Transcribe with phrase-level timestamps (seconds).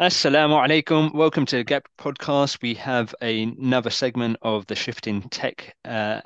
[0.00, 1.12] Assalamu alaikum.
[1.12, 2.62] Welcome to the Gap Podcast.
[2.62, 6.22] We have another segment of the shifting tech uh,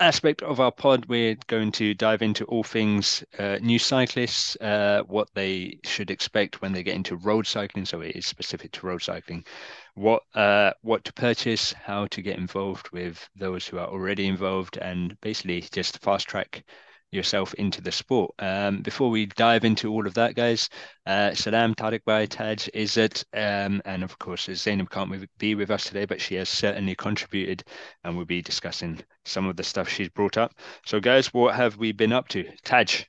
[0.00, 1.04] aspect of our pod.
[1.10, 6.62] We're going to dive into all things uh, new cyclists, uh, what they should expect
[6.62, 7.84] when they get into road cycling.
[7.84, 9.44] So it is specific to road cycling.
[9.92, 14.78] What uh, what to purchase, how to get involved with those who are already involved,
[14.78, 16.64] and basically just fast track
[17.12, 18.32] yourself into the sport.
[18.38, 20.68] Um, before we dive into all of that, guys,
[21.06, 25.84] uh, Salam, Tariq Bhai, Taj, Izzat, um, and of course, Zainab can't be with us
[25.84, 27.62] today, but she has certainly contributed
[28.02, 30.54] and we'll be discussing some of the stuff she's brought up.
[30.86, 32.44] So, guys, what have we been up to?
[32.64, 33.04] Taj.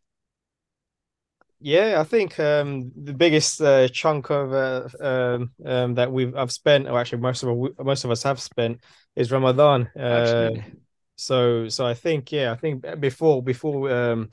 [1.59, 6.51] Yeah, I think um, the biggest uh, chunk of uh, um, um, that we've I've
[6.51, 8.81] spent, or actually most of most of us have spent,
[9.15, 9.89] is Ramadan.
[9.95, 10.82] Uh, Absolutely
[11.15, 14.29] so so I think yeah, I think before before um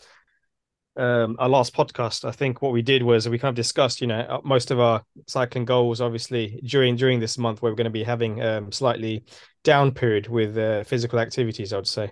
[0.96, 4.06] um our last podcast, I think what we did was we kind of discussed, you
[4.06, 7.84] know, uh, most of our cycling goals obviously during during this month where we're going
[7.84, 9.24] to be having um slightly
[9.62, 12.10] down period with uh, physical activities, I would say.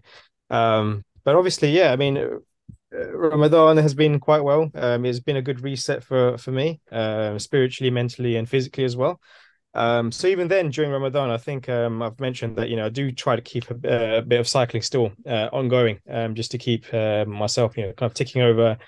[0.50, 2.38] Um but obviously, yeah, I mean uh,
[3.16, 4.70] Ramadan has been quite well.
[4.74, 8.96] Um, it's been a good reset for for me, uh, spiritually, mentally, and physically as
[8.96, 9.20] well.
[9.74, 12.88] Um, so even then, during Ramadan, I think um, I've mentioned that you know I
[12.88, 16.58] do try to keep a, a bit of cycling still uh, ongoing, um, just to
[16.58, 18.78] keep uh, myself you know kind of ticking over,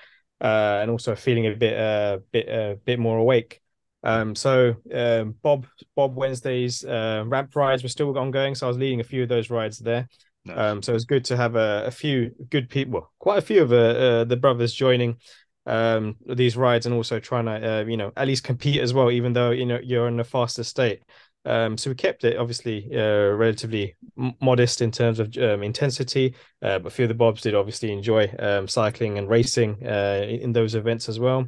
[0.41, 3.61] uh, and also feeling a bit uh, bit a uh, bit more awake.
[4.03, 8.79] Um, so um, Bob Bob Wednesdays uh, ramp rides were still ongoing, so I was
[8.79, 10.09] leading a few of those rides there.
[10.47, 10.59] Nice.
[10.59, 13.63] Um, so it's good to have a, a few good people, well, quite a few
[13.63, 15.19] of the brothers joining
[15.67, 19.11] um, these rides and also trying to uh, you know at least compete as well,
[19.11, 21.03] even though you know you're in a faster state.
[21.47, 26.35] Um, so we kept it obviously uh, relatively m- modest in terms of um, intensity,
[26.61, 30.27] uh, but a few of the bobs did obviously enjoy um, cycling and racing uh,
[30.29, 31.47] in those events as well.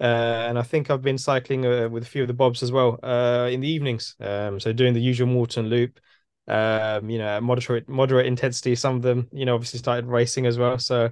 [0.00, 2.72] Uh, and I think I've been cycling uh, with a few of the bobs as
[2.72, 4.14] well uh, in the evenings.
[4.20, 6.00] Um, so doing the usual Morton Loop,
[6.48, 8.74] um, you know, moderate moderate intensity.
[8.74, 10.78] Some of them, you know, obviously started racing as well.
[10.78, 11.10] So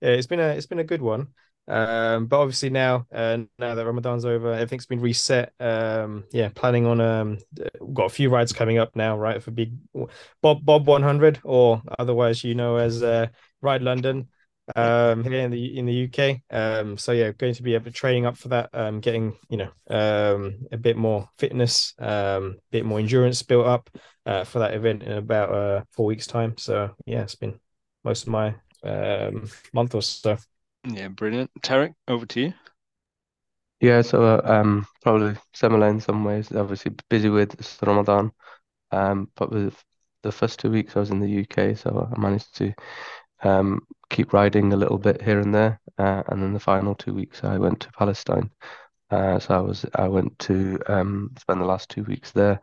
[0.00, 1.28] it's been a it's been a good one.
[1.68, 5.52] Um, but obviously now, uh, now that Ramadan's over, everything's been reset.
[5.60, 7.38] Um, yeah, planning on um,
[7.94, 9.42] got a few rides coming up now, right?
[9.42, 9.72] For big
[10.42, 13.28] Bob Bob 100, or otherwise you know as uh,
[13.60, 14.28] Ride London,
[14.76, 16.42] um, here in the in the UK.
[16.50, 18.70] Um, so yeah, going to be training up for that.
[18.72, 23.66] Um, getting you know um a bit more fitness, um, a bit more endurance built
[23.66, 23.90] up
[24.26, 26.56] uh, for that event in about uh four weeks time.
[26.58, 27.58] So yeah, it's been
[28.04, 30.36] most of my um month or so.
[30.84, 31.50] Yeah, brilliant.
[31.62, 32.54] Tarek, over to you.
[33.80, 36.52] Yeah, so uh, um, probably similar in some ways.
[36.52, 38.30] Obviously busy with Ramadan,
[38.92, 39.50] um, but
[40.22, 42.72] the first two weeks I was in the UK, so I managed to
[43.42, 47.14] um keep riding a little bit here and there, uh, and then the final two
[47.14, 48.50] weeks I went to Palestine.
[49.10, 52.60] Uh, so I was I went to um spend the last two weeks there,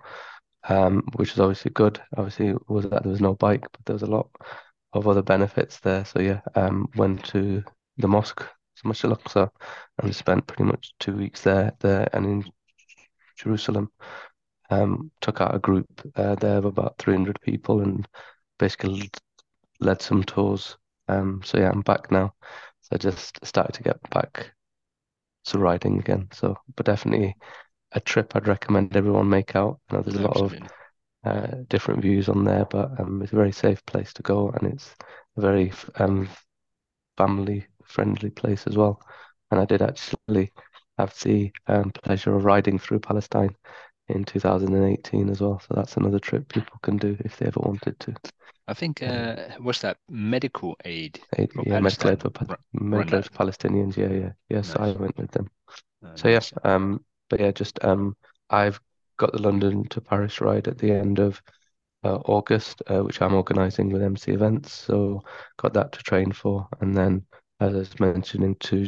[0.69, 2.01] um, which was obviously good.
[2.17, 4.29] Obviously, was that there was no bike, but there was a lot
[4.93, 6.05] of other benefits there.
[6.05, 7.63] So yeah, um, went to
[7.99, 8.43] the mosque,
[8.83, 9.49] Masjid al-Aqsa,
[10.01, 12.51] and spent pretty much two weeks there, there and in
[13.37, 13.89] Jerusalem.
[14.71, 18.07] Um, took out a group uh, there of about 300 people and
[18.59, 19.09] basically
[19.79, 20.77] led some tours.
[21.07, 22.33] Um, so yeah, I'm back now.
[22.81, 24.51] So I just started to get back
[25.45, 26.27] to riding again.
[26.33, 27.35] So, but definitely
[27.93, 29.79] a trip I'd recommend everyone make out.
[29.89, 30.55] I know there's a lot of
[31.25, 34.73] uh, different views on there, but um, it's a very safe place to go, and
[34.73, 34.95] it's
[35.37, 36.29] a very um,
[37.17, 39.01] family friendly place as well.
[39.51, 40.51] And I did actually
[40.97, 43.55] have the um, pleasure of riding through Palestine
[44.07, 45.59] in 2018 as well.
[45.59, 48.15] So that's another trip people can do if they ever wanted to.
[48.67, 51.19] I think uh, what's that medical aid?
[51.37, 52.31] aid yeah, medical aid for,
[52.73, 53.97] medical aid for Palestinians.
[53.97, 54.75] Yeah, yeah, yes.
[54.75, 54.95] Nice.
[54.95, 55.49] I went with them.
[56.15, 56.51] So nice.
[56.51, 58.15] yeah, um, but yeah, just um,
[58.49, 58.79] I've
[59.17, 61.41] got the London to Paris ride at the end of
[62.03, 64.71] uh, August, uh, which I'm organising with MC Events.
[64.71, 65.23] So
[65.57, 67.25] got that to train for, and then
[67.59, 68.87] as I was mentioning to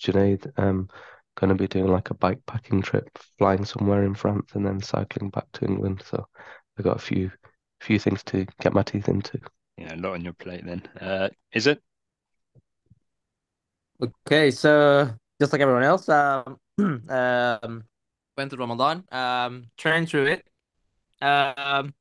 [0.00, 0.88] Junaid, um,
[1.36, 3.08] going to be doing like a bike packing trip,
[3.38, 6.02] flying somewhere in France, and then cycling back to England.
[6.06, 6.26] So
[6.78, 7.30] I got a few
[7.80, 9.38] few things to get my teeth into.
[9.78, 10.82] Yeah, a lot on your plate then.
[11.00, 11.80] Uh, is it?
[14.26, 15.10] Okay, so
[15.40, 17.84] just like everyone else, um, um,
[18.36, 20.46] went to Ramadan, um, trained through it,
[21.22, 21.94] um,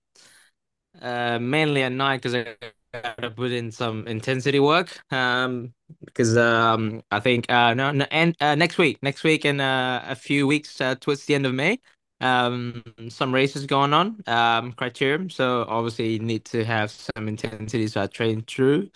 [1.01, 2.55] uh, mainly at night because I
[2.93, 4.99] gotta put in some intensity work.
[5.11, 5.73] Um,
[6.05, 10.01] because um, I think uh, no, no, and uh, next week, next week, and uh,
[10.05, 11.79] a few weeks uh, towards the end of May,
[12.21, 15.31] um, some races going on, um, criterium.
[15.31, 18.89] So obviously, you need to have some intensity so I train through.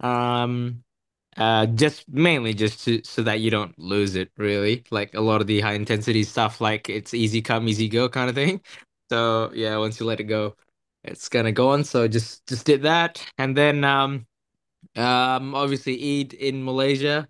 [0.00, 0.82] Um,
[1.36, 4.84] uh, just mainly just to so that you don't lose it, really.
[4.90, 8.28] Like a lot of the high intensity stuff, like it's easy come, easy go kind
[8.28, 8.60] of thing.
[9.10, 10.56] So yeah, once you let it go,
[11.04, 11.84] it's gonna go on.
[11.84, 14.26] So just just did that, and then um
[14.96, 17.28] um obviously Eid in Malaysia.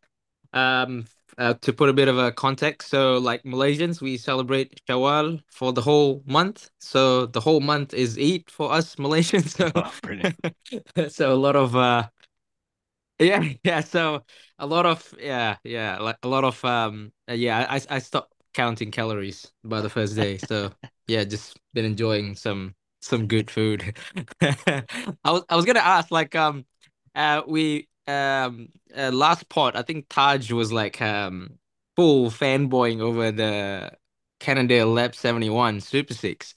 [0.52, 1.06] Um,
[1.38, 5.72] uh, to put a bit of a context, so like Malaysians, we celebrate Shawwal for
[5.72, 6.70] the whole month.
[6.80, 9.50] So the whole month is Eid for us Malaysians.
[9.56, 12.08] So, Oh, so a lot of uh,
[13.18, 13.80] yeah, yeah.
[13.80, 14.24] So
[14.58, 17.66] a lot of yeah, yeah, like a lot of um, yeah.
[17.68, 20.38] I I stopped counting calories by the first day.
[20.38, 20.72] So
[21.06, 23.96] yeah, just been enjoying some some good food.
[24.42, 24.82] I
[25.26, 26.64] was I was gonna ask like um,
[27.14, 31.58] uh, we um uh, last pod, I think Taj was like um
[31.96, 33.92] full fanboying over the
[34.40, 36.54] Cannondale Lab 71 Super 6.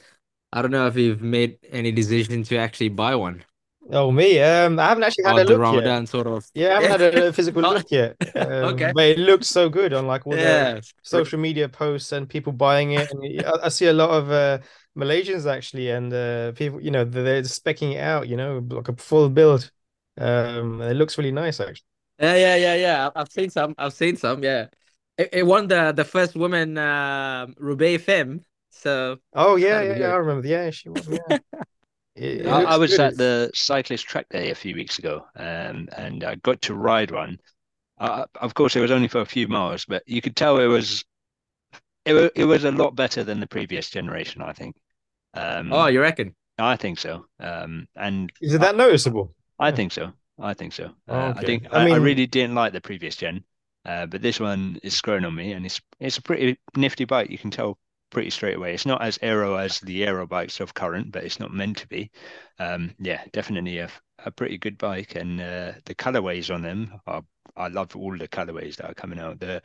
[0.54, 3.44] I don't know if you've made any decision to actually buy one.
[3.92, 6.08] Oh me, um, I haven't actually had Or a the look Ramadan yet.
[6.08, 6.50] sort of.
[6.54, 8.18] Yeah, I haven't had a physical Oh, look yet.
[8.36, 8.94] Um, okay.
[8.94, 10.82] but it looks so good on like all the Yeah.
[11.04, 13.12] social media posts and people buying it.
[13.12, 14.60] And I, I see a lot of uh,
[14.98, 18.28] Malaysians actually, and uh, people, you know, they're, they're specking it out.
[18.28, 19.72] You know, like a full build.
[20.18, 21.86] Um, and it looks really nice actually.
[22.20, 23.10] Yeah, yeah, yeah, yeah.
[23.16, 23.76] I've seen some.
[23.78, 24.44] I've seen some.
[24.44, 24.68] Yeah,
[25.18, 28.42] it, it won the the first woman uh, Roubaix Femme.
[28.70, 30.08] So Oh yeah, yeah, yeah.
[30.12, 30.48] I remember.
[30.48, 31.08] Yeah, she was.
[31.08, 31.18] Yeah,
[32.16, 33.00] it, it I, I was good.
[33.00, 37.12] at the cyclist track day a few weeks ago, um, and I got to ride
[37.12, 37.40] one.
[38.00, 40.68] Uh, of course, it was only for a few miles, but you could tell it
[40.68, 41.04] was
[42.06, 44.76] it, it was a lot better than the previous generation, I think.
[45.34, 46.36] Um, Oh, you reckon?
[46.58, 47.28] I think so.
[47.40, 49.34] Um, and Is it I, that noticeable?
[49.60, 50.14] I think so.
[50.40, 50.96] I think so.
[51.08, 51.44] Oh, Uh, I okay.
[51.44, 53.44] think I I, I really didn't like the previous gen,
[53.86, 57.30] uh, but this one is grown on me, and it's it's a pretty nifty bike.
[57.30, 57.78] You can tell
[58.10, 58.74] pretty straight away.
[58.74, 61.88] It's not as aero as the aero bikes of current, but it's not meant to
[61.88, 62.12] be.
[62.60, 63.90] Um, yeah, definitely a,
[64.20, 67.24] a pretty good bike, and uh, the colorways on them are.
[67.56, 69.40] I love all the colorways that are coming out.
[69.40, 69.62] The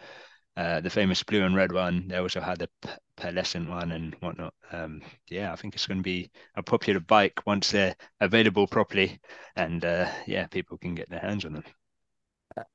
[0.59, 2.09] uh, the famous blue and red one.
[2.09, 4.55] They also had the p- pearlescent one and whatnot.
[4.73, 9.21] Um, yeah, I think it's going to be a popular bike once they're available properly,
[9.57, 11.65] and uh, yeah, people can get their hands on them.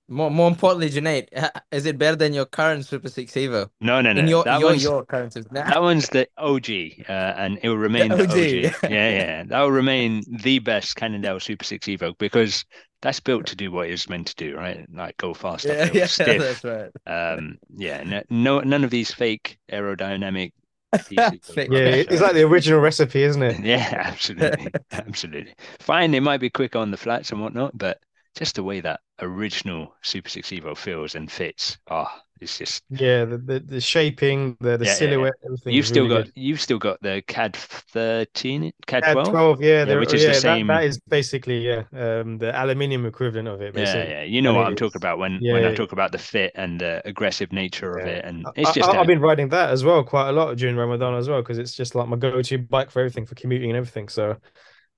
[0.07, 1.27] More more importantly, Junaid,
[1.71, 3.69] is it better than your current Super 6 Evo?
[3.81, 4.30] No, no, In no.
[4.30, 5.53] your That your one's your current Super.
[5.53, 6.69] Nah, that one's the OG,
[7.09, 8.31] uh, and it will remain the OG.
[8.31, 8.74] OG.
[8.83, 12.65] Yeah, yeah, that will remain the best Cannondale Super Six Evo because
[13.01, 14.85] that's built to do what it's meant to do, right?
[14.94, 16.38] Like go fast Yeah, yeah, stiff.
[16.38, 16.91] that's right.
[17.06, 20.51] Um, yeah, no, no, none of these fake aerodynamic
[21.09, 21.69] pieces of Fake.
[21.71, 23.59] yeah, it's like the original recipe, isn't it?
[23.63, 25.53] Yeah, absolutely, absolutely.
[25.80, 27.97] Fine, it might be quick on the flats and whatnot, but
[28.35, 33.25] just the way that original Super Six Evo feels and fits, ah, it's just Yeah,
[33.25, 35.27] the the, the shaping, the the Yeah, yeah, yeah.
[35.27, 36.31] silhouette, everything you've still really got good.
[36.35, 39.25] you've still got the CAAD 13, CAAD At 12.
[39.25, 42.51] 12, yeah, there, which is yeah, the that, same- that is basically yeah, um, the
[42.57, 44.15] aluminium equivalent of it, Yeah, basically.
[44.19, 46.18] yeah, you know And what I'm talking about when yeah, when I talk about the
[46.19, 48.06] fit and the aggressive nature of Yeah.
[48.06, 50.75] it, and it's just I, have been riding that as well quite a lot during
[50.75, 53.77] Ramadan as well because it's just like my go-to bike for everything for commuting and
[53.77, 54.09] everything.
[54.09, 54.38] So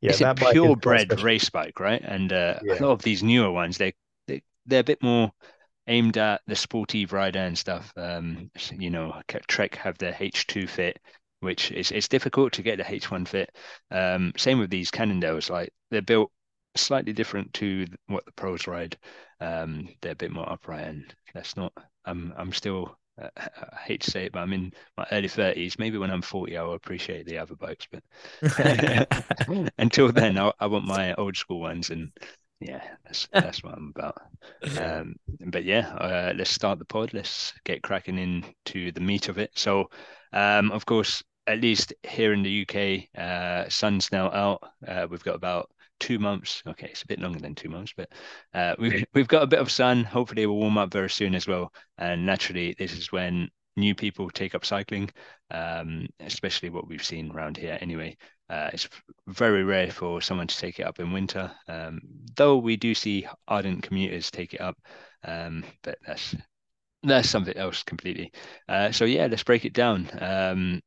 [0.05, 2.01] yeah, it's a purebred race bike, right?
[2.03, 2.75] And uh, Yeah.
[2.79, 3.93] a lot of these newer ones, they,
[4.27, 5.31] they they're a bit more
[5.87, 7.93] aimed at the sporty rider and stuff.
[7.97, 10.99] Um, you know, Trek have the H2 fit,
[11.41, 13.49] which is it's difficult to get the H1 fit.
[13.91, 16.31] Um, same with these Cannondales, like they're built
[16.75, 18.97] slightly different to what the pros ride.
[19.39, 21.73] Um, they're a bit more upright, and that's not.
[22.05, 22.97] I'm I'm still.
[23.21, 25.79] Uh, I hate to say it, but I'm in my early 30s.
[25.79, 28.03] Maybe when I'm 40, I'll appreciate the other bikes, but
[29.77, 32.11] until then, I, I want my old school ones, and
[32.59, 34.21] yeah, that's that's what I'm about.
[34.79, 35.15] Um,
[35.47, 37.13] but yeah, uh, let's start the pod.
[37.13, 39.51] Let's get cracking into the meat of it.
[39.55, 39.89] So,
[40.33, 44.63] um, of course, at least here in the UK, uh, sun's now out.
[44.87, 46.61] Uh, we've got about two months.
[46.67, 48.09] Okay, it's a bit longer than two months, but
[48.53, 50.03] uh, we've we've got a bit of sun.
[50.03, 51.71] Hopefully, it will warm up very soon as well.
[51.97, 55.09] And naturally, this is when new people take up cycling,
[55.51, 57.77] um, especially what we've seen around here.
[57.81, 58.15] Anyway,
[58.49, 58.87] uh, it's
[59.27, 61.99] very rare for someone to take it up in winter, um,
[62.35, 64.77] though we do see ardent commuters take it up.
[65.23, 66.35] Um, but that's
[67.03, 68.31] that's something else completely.
[68.67, 70.09] Uh, so yeah, let's break it down.
[70.19, 70.81] Um,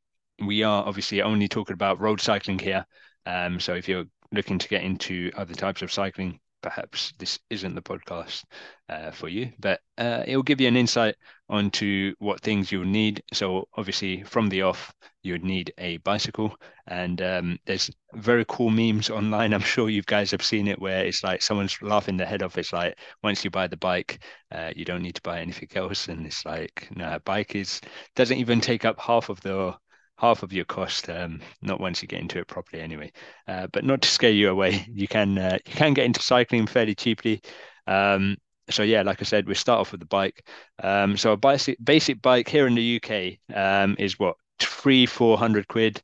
[0.45, 2.85] we are obviously only talking about road cycling here.
[3.25, 7.75] Um, so if you're looking to get into other types of cycling, perhaps this isn't
[7.75, 8.43] the podcast
[8.89, 11.15] uh, for you, but uh, it will give you an insight
[11.47, 13.23] onto what things you'll need.
[13.33, 14.93] So obviously from the off,
[15.23, 16.55] you would need a bicycle
[16.87, 19.53] and um, there's very cool memes online.
[19.53, 22.57] I'm sure you guys have seen it where it's like someone's laughing their head off.
[22.57, 26.07] It's like once you buy the bike, uh, you don't need to buy anything else.
[26.07, 27.81] And it's like, no, bike is
[28.15, 29.75] doesn't even take up half of the
[30.19, 31.09] half of your cost.
[31.09, 33.11] Um, not once you get into it properly, anyway.
[33.47, 36.67] Uh, but not to scare you away, you can uh, you can get into cycling
[36.67, 37.41] fairly cheaply.
[37.87, 38.37] Um,
[38.69, 40.47] so yeah, like I said, we start off with the bike.
[40.83, 45.37] Um, so a basic basic bike here in the UK um, is what three four
[45.37, 46.01] hundred quid.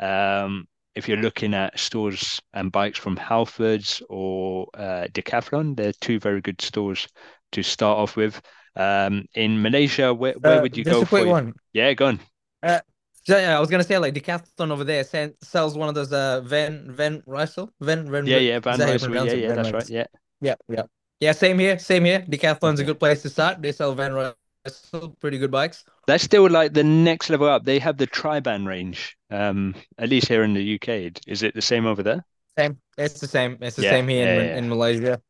[0.00, 6.18] Um, if you're looking at stores and bikes from Halfords or uh, Decathlon, they're two
[6.18, 7.06] very good stores
[7.52, 8.40] to start off with.
[8.76, 11.26] Um, in Malaysia, where, where Uh, would you just go a quick for?
[11.26, 11.54] one.
[11.72, 12.20] Yeah, go on.
[12.62, 12.80] Uh,
[13.26, 15.04] so, yeah, I was gonna say like Decathlon over there
[15.42, 18.92] sells one of those uh Van Van Rysel Van Van Yeah, yeah, Van that how
[18.92, 19.26] you Rysel.
[19.26, 19.88] Yeah, yeah, Van that's right.
[19.88, 20.06] Yeah,
[20.40, 20.82] Yeah, yeah,
[21.20, 21.32] yeah.
[21.32, 22.20] Same here, same here.
[22.20, 23.62] Decathlon's a good place to start.
[23.62, 25.84] They sell Van Rysel, pretty good bikes.
[26.06, 27.64] that's still like the next level up.
[27.64, 29.16] They have the Triban range.
[29.30, 32.24] Um, at least here in the UK, is it the same over there?
[32.58, 32.78] Same.
[32.96, 33.58] It's the same.
[33.60, 34.56] It's the Yeah, same here yeah, in, yeah.
[34.58, 35.20] in Malaysia.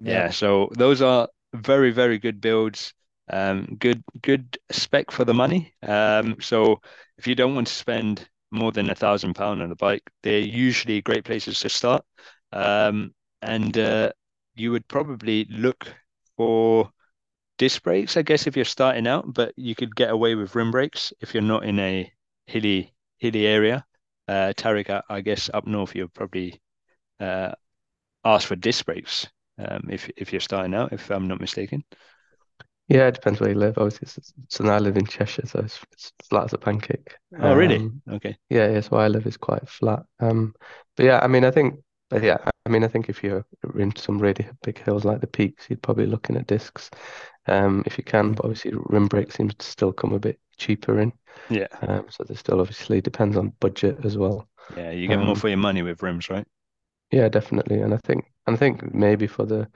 [0.00, 2.92] Yeah, so those are very, very good builds.
[3.30, 5.74] Um, good, good spec for the money.
[5.82, 6.80] Um, so
[7.18, 10.38] if you don't want to spend more than a thousand pound on a bike, they're
[10.40, 12.04] usually great places to start.
[12.52, 14.12] Um, and uh,
[14.54, 15.86] you would probably look
[16.36, 16.90] for
[17.58, 20.70] disc brakes, I guess, if you're starting out, but you could get away with rim
[20.70, 22.12] brakes if you're not in a
[22.46, 23.84] hilly, hilly area.
[24.28, 26.60] Uh, Tariq, I, I guess up north you'll probably
[27.20, 27.52] uh,
[28.24, 31.84] ask for disc brakes um, if if you're starting out, if I'm not mistaken.
[32.92, 33.78] Yeah, it depends where you live.
[33.78, 37.16] Obviously, it's- so now I live in Cheshire, so it's, it's flat as a pancake.
[37.40, 37.76] Oh, really?
[37.76, 38.36] Um, Okay.
[38.50, 38.80] yeah, yeah.
[38.82, 40.04] So where I live is quite flat.
[40.20, 40.54] Um,
[40.96, 41.80] but yeah, I mean, I think,
[42.10, 43.46] but yeah, I mean, I think if you're
[43.78, 46.90] in some really big hills like the peaks, you'd probably be looking at discs,
[47.46, 48.34] um, if you can.
[48.34, 51.12] But obviously, rim brake seems to still come a bit cheaper in.
[51.48, 51.68] Yeah.
[51.80, 54.46] Um, so there's still obviously depends on budget as well.
[54.76, 54.90] Yeah.
[54.90, 56.46] You get more Um, for your money with rims, right?
[57.10, 57.80] Yeah, definitely.
[57.80, 59.68] And I think, and I think maybe for the,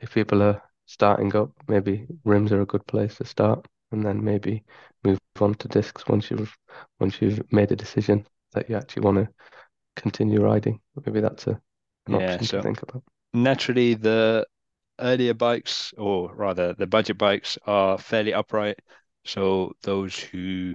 [0.00, 4.22] if people are starting up, maybe rims are a good place to start, and then
[4.24, 4.62] maybe
[5.04, 6.56] move on to discs once you've
[7.00, 9.28] once you've made a decision that you actually want to
[9.96, 10.80] continue riding.
[11.04, 11.60] Maybe that's a
[12.06, 13.02] an Yeah, option so- to think about.
[13.32, 14.46] Naturally, the
[15.00, 18.78] earlier bikes, or rather the budget bikes, are fairly upright.
[19.24, 20.74] So those who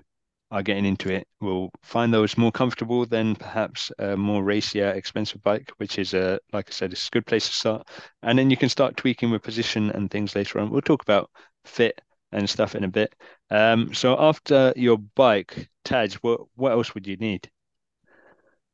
[0.52, 5.44] are getting into it will find those more comfortable than perhaps a more racier, expensive
[5.44, 7.88] bike, which is a, like I said, it's a good place to start.
[8.24, 10.72] And then you can start tweaking with position and things later on.
[10.72, 11.30] We'll talk about
[11.66, 12.02] fit
[12.32, 13.14] and stuff in a bit.
[13.52, 17.50] Um, so after your bike, Taj, what what else would you need?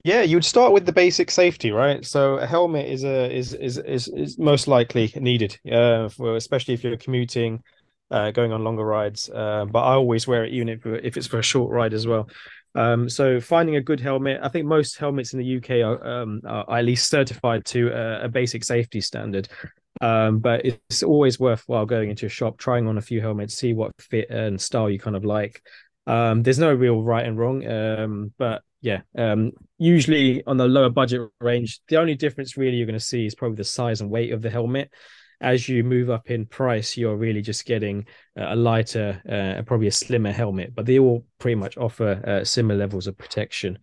[0.04, 2.06] Yeah, you would start with the basic safety, right?
[2.06, 6.76] So a helmet is a is is is, is most likely needed, uh, for especially
[6.76, 7.64] if you're commuting,
[8.12, 9.30] uh, going on longer rides.
[9.30, 12.08] Uh, but I always wear it even if if it's for a short ride as
[12.08, 12.30] well.
[12.76, 16.42] Um, so finding a good helmet, I think most helmets in the UK are, um,
[16.46, 19.48] are at least certified to a, a basic safety standard.
[20.02, 23.74] Um, but it's always worthwhile going into a shop, trying on a few helmets, see
[23.74, 25.62] what fit and style you kind of like.
[26.06, 30.90] Um, there's no real right and wrong, um, but yeah, um, usually on the lower
[30.90, 34.12] budget range, the only difference really you're going to see is probably the size and
[34.12, 34.92] weight of the helmet.
[35.42, 39.92] As you move up in price, you're really just getting a lighter uh, probably a
[39.92, 43.78] slimmer helmet, but they all pretty much offer uh, similar levels of protection.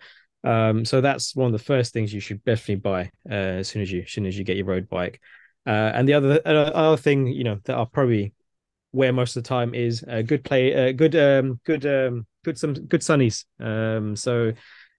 [0.45, 3.83] Um, so that's one of the first things you should definitely buy uh, as soon
[3.83, 5.21] as you as soon as you get your road bike.
[5.67, 8.35] Uh, and the other uh, other thing, you know, that I'll probably
[8.93, 12.59] wear most of the time is a good play, uh, good um, good um, good
[12.59, 13.45] some good sunnies.
[13.61, 14.53] Um, so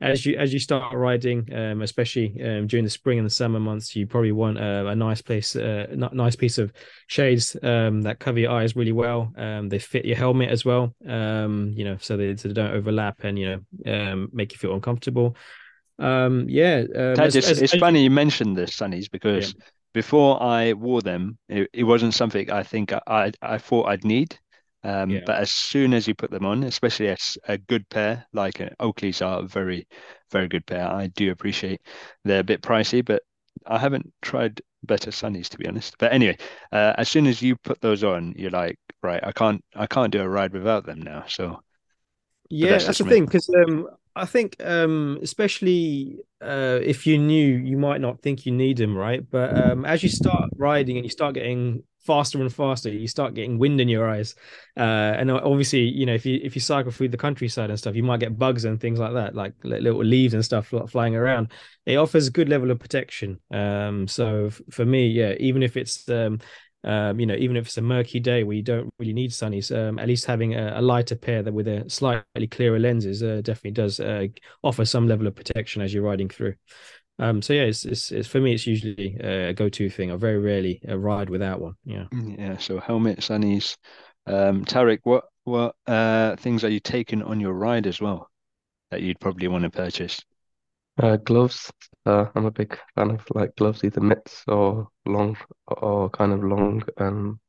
[0.03, 3.59] as you as you start riding, um, especially um, during the spring and the summer
[3.59, 6.73] months, you probably want a, a nice place, uh, a nice piece of
[7.07, 9.33] shades um, that cover your eyes really well.
[9.37, 12.71] Um, they fit your helmet as well, um, you know, so they, so they don't
[12.73, 13.45] overlap and you
[13.85, 15.35] know um, make you feel uncomfortable.
[15.99, 19.53] Um, yeah, as- it's, as- it's as- funny you mentioned the sunnies because
[19.93, 24.03] before I wore them, it, it wasn't something I think I, I, I thought I'd
[24.03, 24.37] need.
[24.83, 25.25] Um, Yeah.
[25.25, 28.69] But as soon as you put them on, especially as a good pair, like uh,
[28.79, 29.87] Oakley's are a very,
[30.31, 30.87] very good pair.
[30.87, 31.81] I do appreciate
[32.25, 33.23] they're a bit pricey, but
[33.65, 35.95] I haven't tried better sunnies to be honest.
[35.99, 36.37] But anyway,
[36.71, 40.11] uh, as soon as you put those on, you're like, right, I can't, I can't
[40.11, 41.25] do a ride without them now.
[41.27, 41.61] So
[42.49, 43.05] Yeah, that's that's the me.
[43.05, 48.45] thing because um, I think um, especially uh, if you're new, you might not think
[48.45, 49.27] you need them, right?
[49.29, 53.33] But um, as you start riding and you start getting faster and faster, you start
[53.33, 54.35] getting wind in your eyes,
[54.77, 54.79] uh,
[55.17, 58.03] and obviously, you know, if you if you cycle through the countryside and stuff, you
[58.03, 61.51] might get bugs and things like that, like little leaves and stuff flying around.
[61.85, 63.39] It offers a good level of protection.
[63.51, 66.39] Um, so f- for me, yeah, even if it's um,
[66.85, 69.73] um, you know, even if it's a murky day where you don't really need sunnies,
[69.75, 73.41] um, at least having a, a lighter pair that with a slightly clearer lenses uh,
[73.43, 74.27] definitely does uh,
[74.63, 76.55] offer some level of protection as you're riding through.
[77.19, 80.11] Um, so yeah, it's, it's, it's for me, it's usually a go-to thing.
[80.11, 81.75] I very rarely uh, ride without one.
[81.85, 82.05] Yeah.
[82.11, 83.77] Yeah, so helmet, sunnies.
[84.25, 88.29] Um, Tarek, what what uh things are you taking on your ride as well
[88.91, 90.21] that you'd probably want to purchase?
[91.01, 91.71] Uh, gloves.
[92.05, 96.43] Uh, I'm a big fan of like gloves, either mitts or long or kind of
[96.43, 97.39] long um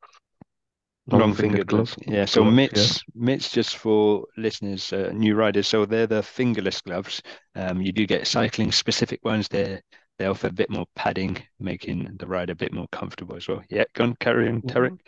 [1.07, 1.97] long, long fingered gloves.
[2.07, 2.25] Yeah.
[2.25, 3.25] So gloves, mitts, yeah.
[3.25, 5.69] mitts, just for listeners, uh, new riders.
[5.69, 7.23] So they're the fingerless gloves.
[7.55, 9.49] Um, you do get cycling specific ones.
[9.49, 9.81] They
[10.19, 13.63] they offer a bit more padding, making the ride a bit more comfortable as well.
[13.69, 13.85] Yeah.
[13.95, 14.99] Go on, carry on, Tarek.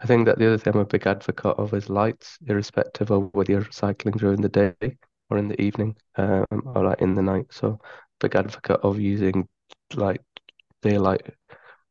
[0.00, 3.30] I think that the other thing I'm a big advocate of is lights, irrespective of
[3.34, 4.96] whether you're cycling during the day
[5.28, 7.46] or in the evening, um, or like in the night.
[7.50, 7.80] So,
[8.20, 9.48] big advocate of using
[9.94, 10.22] like
[10.82, 11.22] daylight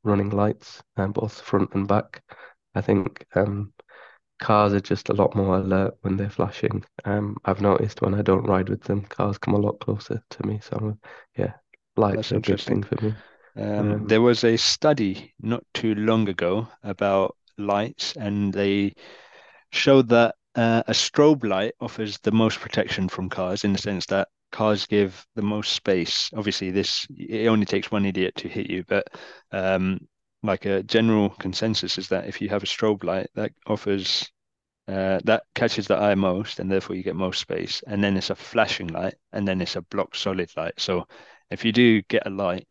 [0.04, 2.24] running lights, um, both front and back.
[2.78, 3.74] I think um,
[4.40, 6.84] cars are just a lot more alert when they're flashing.
[7.06, 10.46] Um, I've noticed when I don't ride with them, cars come a lot closer to
[10.46, 10.60] me.
[10.62, 10.98] So,
[11.36, 11.54] yeah,
[11.96, 13.14] lights are a good thing for me.
[13.56, 18.94] Um, um, there was a study not too long ago about lights, and they
[19.72, 24.06] showed that uh, a strobe light offers the most protection from cars in the sense
[24.08, 26.30] that cars give the most space.
[26.36, 29.08] Obviously, this it only takes one idiot to hit you, but
[29.52, 30.00] um,
[30.44, 34.32] like a general consensus is that if you have a strobe light, that offers
[34.88, 37.84] uh, that catches the eye most, and therefore you get most space.
[37.88, 40.76] And then it's a flashing light, and then it's a block solid light.
[40.78, 41.08] So
[41.50, 42.68] if you do get a light,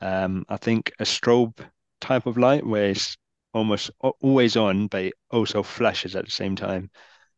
[0.00, 1.58] um, I think a strobe
[2.00, 3.16] type of light where it's
[3.54, 6.90] almost always on, but also flashes at the same time.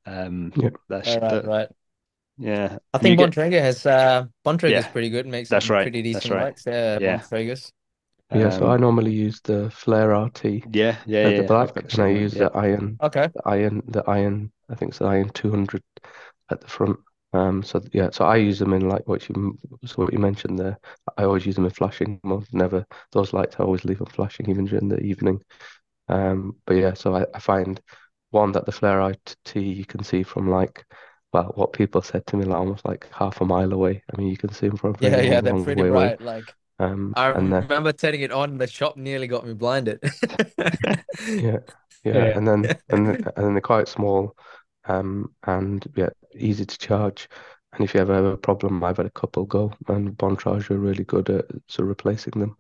[0.06, 0.70] Um, yeah.
[0.88, 1.68] that's right, the, right.
[2.38, 3.64] Yeah, I think Bontrager get...
[3.64, 5.26] has uh, Bontrager yeah, is pretty good.
[5.26, 5.84] Makes that's right.
[5.84, 6.44] pretty decent that's right.
[6.44, 6.64] lights.
[6.66, 7.18] Yeah, yeah.
[7.18, 7.72] Bontrager's.
[8.34, 10.44] Yeah, so I um, normally use the Flare RT.
[10.44, 11.36] Yeah, yeah, yeah.
[11.38, 12.48] The black, and I use yeah.
[12.48, 12.98] the Ion.
[13.02, 13.28] Okay.
[13.34, 14.52] The Ion, the Ion.
[14.68, 15.82] I think it's the Ion 200
[16.50, 16.98] at the front.
[17.34, 20.58] Um, so yeah, so I use them in like what you so what you mentioned
[20.58, 20.78] there.
[21.16, 22.46] I always use them in flashing mode.
[22.52, 23.56] Never those lights.
[23.58, 25.42] I always leave them flashing even during the evening.
[26.08, 27.80] Um, but yeah, so I, I find
[28.30, 30.84] one that the flare RT you can see from like
[31.32, 34.02] well, what people said to me like almost like half a mile away.
[34.12, 36.20] I mean, you can see them from yeah, yeah, they're pretty bright.
[36.20, 36.26] Away.
[36.26, 38.58] Like um, I remember then, turning it on.
[38.58, 40.00] The shop nearly got me blinded.
[41.28, 41.58] yeah, yeah,
[42.04, 44.36] yeah, and then and then, and then they're quite small,
[44.86, 47.28] um, and yeah, easy to charge.
[47.72, 50.78] And if you ever have a problem, I've had a couple go, and Bontrager are
[50.78, 52.56] really good at sort of replacing them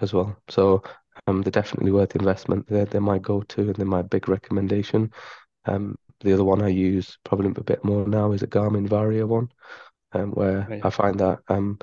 [0.00, 0.36] as well.
[0.48, 0.82] So
[1.26, 2.66] um, they're definitely worth the investment.
[2.66, 5.12] They're, they're my go-to and they're my big recommendation.
[5.66, 9.26] Um, the other one I use probably a bit more now is a Garmin Varia
[9.26, 9.50] one,
[10.12, 10.84] um, where right.
[10.84, 11.78] I find that, um,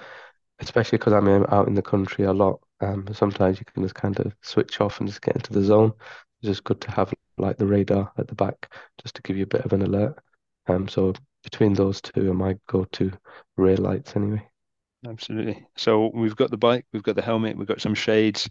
[0.60, 4.20] especially because I'm out in the country a lot, um, sometimes you can just kind
[4.20, 5.94] of switch off and just get into the zone.
[6.42, 9.44] It's just good to have like the radar at the back just to give you
[9.44, 10.18] a bit of an alert.
[10.68, 13.12] Um, so between those two are my go-to
[13.56, 14.48] rear lights anyway.
[15.06, 15.66] Absolutely.
[15.78, 18.50] So we've got the bike, we've got the helmet, we've got some shades,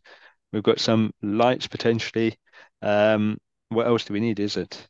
[0.53, 2.39] we've got some lights potentially.
[2.83, 3.39] Um,
[3.69, 4.41] what else do we need?
[4.41, 4.87] Is it?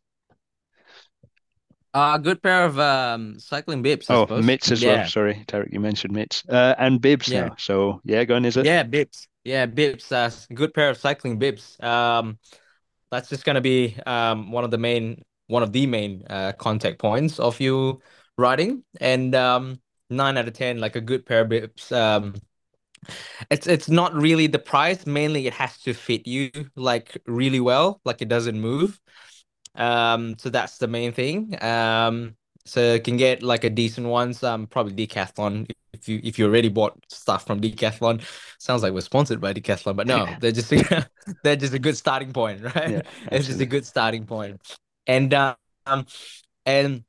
[1.99, 4.11] A good pair of um, cycling bibs.
[4.11, 4.45] I oh, suppose.
[4.45, 4.97] mitts as yeah.
[4.97, 5.09] well.
[5.09, 7.47] Sorry, Tarek, you mentioned mitts uh, and bibs yeah.
[7.47, 7.55] now.
[7.57, 8.45] So yeah, go on.
[8.45, 8.67] Is it?
[8.67, 9.29] Yeah, bibs.
[9.45, 10.13] Yeah, bibs.
[10.13, 11.79] Uh, good pair of cycling bibs.
[11.81, 12.39] Um,
[13.11, 16.99] that's just gonna be um one of the main one of the main uh, contact
[16.99, 18.03] points of you
[18.37, 19.81] riding, and um
[20.11, 21.91] nine out of ten, like a good pair of bibs.
[21.93, 22.35] Um,
[23.51, 25.07] it's it's not really the price.
[25.07, 29.01] Mainly, it has to fit you like really well, like it doesn't move.
[29.77, 31.63] Um, so that's the main thing.
[31.63, 34.43] Um, so you can get like a decent ones.
[34.43, 35.71] Um, probably Decathlon.
[35.93, 38.23] If you if you already bought stuff from Decathlon,
[38.59, 40.71] sounds like we're sponsored by Decathlon, but no, they're just
[41.43, 42.91] they're just a good starting point, right?
[42.91, 44.61] Yeah, it's just a good starting point.
[45.07, 46.07] And um,
[46.65, 47.05] and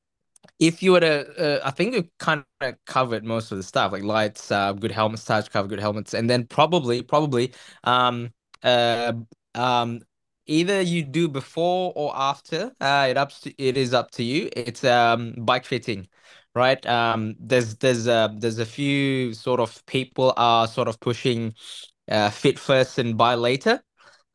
[0.59, 3.91] if you were to, uh, I think we kind of covered most of the stuff,
[3.91, 7.53] like lights, uh, good helmets, touch cover, good helmets, and then probably, probably,
[7.83, 8.31] um,
[8.63, 9.13] uh,
[9.55, 10.01] um,
[10.47, 12.71] either you do before or after.
[12.81, 14.49] Uh, it up to it is up to you.
[14.55, 16.07] It's um bike fitting,
[16.55, 16.83] right?
[16.85, 21.53] Um, there's there's uh there's a few sort of people are sort of pushing,
[22.09, 23.83] uh, fit first and buy later,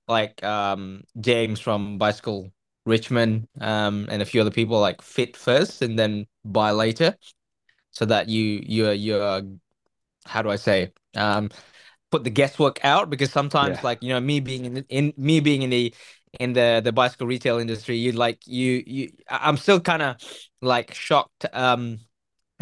[0.09, 2.53] like um James from Bicycle
[2.87, 7.17] Richmond, um, and a few other people like fit first and then buy later,
[7.91, 9.43] so that you you're you're
[10.27, 11.51] how do I say um
[12.13, 13.83] put the guesswork out because sometimes yeah.
[13.83, 15.93] like you know me being in, in me being in the
[16.39, 20.17] in the the bicycle retail industry you like you you i'm still kind of
[20.61, 21.99] like shocked um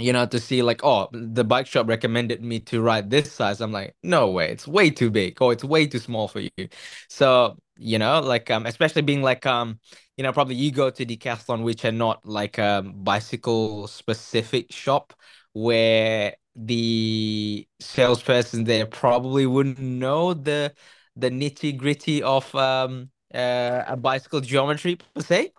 [0.00, 3.60] you know, to see like, oh, the bike shop recommended me to ride this size.
[3.60, 6.68] I'm like, no way, it's way too big or it's way too small for you.
[7.08, 9.78] So, you know, like um, especially being like um,
[10.16, 15.12] you know, probably you go to Decathlon, which are not like a bicycle specific shop
[15.52, 20.74] where the salesperson there probably wouldn't know the
[21.16, 25.52] the nitty gritty of um uh, a bicycle geometry per se.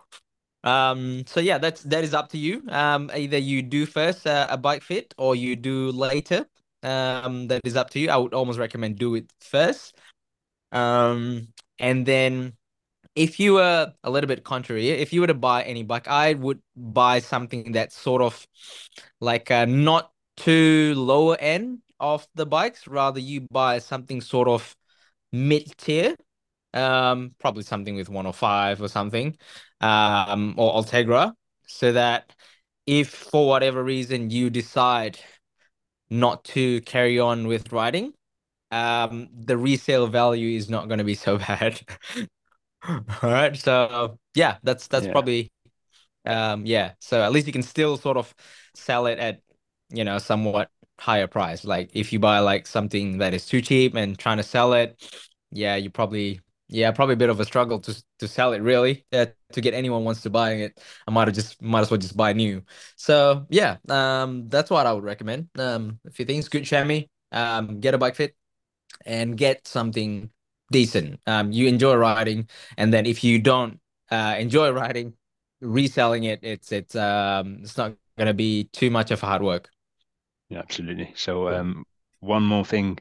[0.63, 2.63] Um, so yeah, that's that is up to you.
[2.69, 6.45] Um, either you do first uh, a bike fit or you do later.
[6.83, 8.09] Um, that is up to you.
[8.09, 9.97] I would almost recommend do it first.
[10.71, 11.49] Um,
[11.79, 12.53] and then
[13.15, 16.33] if you were a little bit contrary, if you were to buy any bike, I
[16.33, 18.47] would buy something that's sort of
[19.19, 22.87] like uh, not too lower end of the bikes.
[22.87, 24.75] Rather, you buy something sort of
[25.31, 26.15] mid tier,
[26.73, 29.37] um, probably something with 105 or something,
[29.81, 31.33] um, or Ultegra,
[31.67, 32.35] so that
[32.85, 35.19] if for whatever reason you decide
[36.09, 38.13] not to carry on with riding,
[38.71, 41.79] um, the resale value is not going to be so bad.
[42.87, 43.55] All right.
[43.55, 45.11] So yeah, that's that's yeah.
[45.11, 45.51] probably
[46.25, 46.93] um yeah.
[46.99, 48.33] So at least you can still sort of
[48.75, 49.39] sell it at
[49.91, 51.63] you know somewhat higher price.
[51.65, 55.01] Like if you buy like something that is too cheap and trying to sell it,
[55.51, 59.05] yeah, you probably yeah probably a bit of a struggle to to sell it really
[59.11, 60.79] uh, to get anyone wants to buy it.
[61.07, 62.63] I might have just might as well just buy new.
[62.95, 65.49] So yeah, um that's what I would recommend.
[65.57, 68.35] Um if you think it's good chamois, um get a bike fit
[69.05, 70.29] and get something
[70.71, 71.19] decent.
[71.27, 75.13] Um, you enjoy riding, and then if you don't uh, enjoy riding,
[75.61, 79.69] reselling it, it's it's um it's not gonna be too much of a hard work.
[80.51, 81.13] Yeah, absolutely.
[81.15, 81.85] So um,
[82.19, 82.97] one more thing,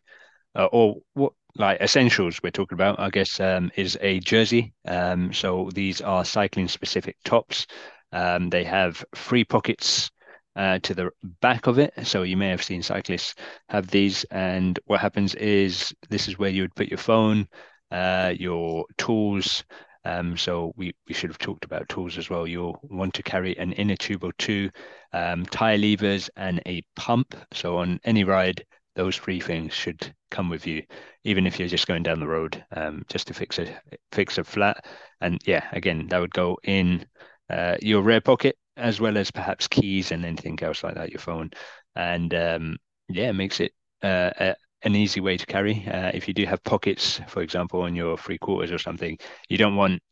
[0.56, 4.74] uh, or what like essentials we're talking about, I guess, um, is a jersey.
[4.86, 7.66] Um, so these are cycling specific tops.
[8.12, 10.10] Um, they have free pockets
[10.56, 11.10] uh, to the
[11.40, 11.94] back of it.
[12.04, 13.34] So you may have seen cyclists
[13.70, 14.24] have these.
[14.30, 17.48] And what happens is this is where you would put your phone,
[17.92, 19.64] uh, your tools.
[20.04, 22.46] Um, so we, we should have talked about tools as well.
[22.46, 24.70] You'll want to carry an inner tube or two,
[25.12, 27.34] um, tire levers, and a pump.
[27.52, 28.64] So on any ride,
[28.96, 30.82] those three things should come with you,
[31.24, 33.80] even if you're just going down the road, um, just to fix a
[34.12, 34.84] fix a flat.
[35.20, 37.06] And yeah, again, that would go in
[37.48, 41.20] uh, your rear pocket as well as perhaps keys and anything else like that, your
[41.20, 41.50] phone.
[41.94, 42.76] And um,
[43.08, 45.87] yeah, makes it uh, an easy way to carry.
[45.87, 49.59] Uh, if you do have pockets, for example, on your three quarters or something, you
[49.59, 50.03] don't want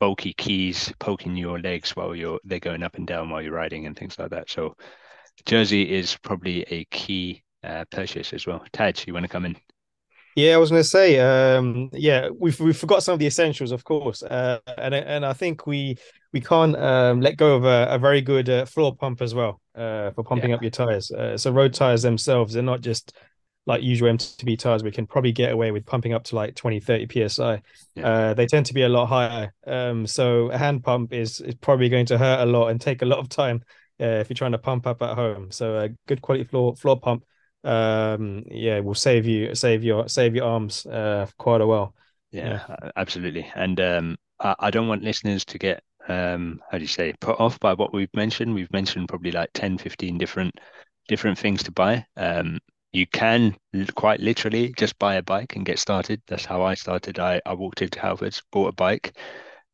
[0.00, 3.86] bulky keys poking your legs while you're they're going up and down while you're riding
[3.86, 4.50] and things like that.
[4.50, 4.74] So
[5.46, 8.64] jersey is probably a key uh, purchase as well.
[8.72, 9.56] Taj, you want to come in?
[10.36, 13.70] Yeah, I was going to say, um, yeah, we've we forgot some of the essentials,
[13.70, 15.96] of course, uh, and and I think we
[16.32, 19.60] we can't um, let go of a, a very good uh, floor pump as well
[19.76, 20.56] uh, for pumping yeah.
[20.56, 21.12] up your tires.
[21.12, 23.14] Uh, so road tires themselves, they're not just
[23.66, 24.82] like usual MTB tires.
[24.82, 27.62] We can probably get away with pumping up to like 20, 30 psi.
[27.94, 28.06] Yeah.
[28.06, 29.52] Uh, they tend to be a lot higher.
[29.66, 33.02] Um, so a hand pump is is probably going to hurt a lot and take
[33.02, 33.64] a lot of time
[34.00, 35.50] uh, if you're trying to pump up at home.
[35.50, 37.24] So a good quality floor floor pump
[37.64, 41.94] um yeah will save you save your save your arms uh quite a while
[42.30, 42.90] yeah, yeah.
[42.96, 47.14] absolutely and um I, I, don't want listeners to get um how do you say
[47.20, 50.54] put off by what we've mentioned we've mentioned probably like 10 15 different
[51.08, 52.58] different things to buy um
[52.94, 53.54] you can
[53.94, 57.52] quite literally just buy a bike and get started that's how i started i i
[57.52, 59.16] walked into halfords bought a bike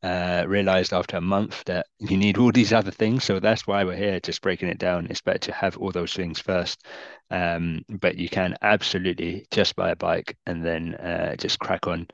[0.03, 3.25] uh, realized after a month that you need all these other things.
[3.25, 5.07] So that's why we're here, just breaking it down.
[5.11, 6.87] It's better to have all those things first.
[7.31, 12.09] Um, but you can absolutely just buy a bike and then uh, just crack on.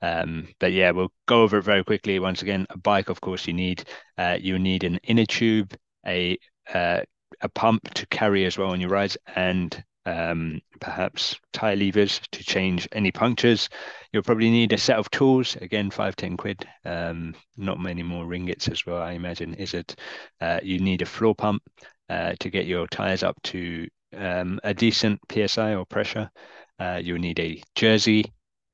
[0.00, 2.18] Um, but yeah, we'll go over it very quickly.
[2.18, 3.84] Once again, a bike, of course, you need
[4.18, 6.38] uh, you need an inner tube, a
[6.72, 7.00] uh,
[7.40, 12.44] a pump to carry as well on your rides, and um, perhaps tire levers to
[12.44, 13.68] change any punctures.
[14.12, 18.24] You'll probably need a set of tools, again, five, 10 quid, um, not many more
[18.24, 19.94] ringgits as well, I imagine, is it?
[20.40, 21.62] Uh, you need a floor pump
[22.08, 23.86] uh, to get your tires up to
[24.16, 26.30] um, a decent PSI or pressure.
[26.78, 28.24] Uh, you'll need a jersey.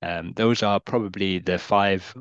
[0.02, 2.14] Um, those are probably the five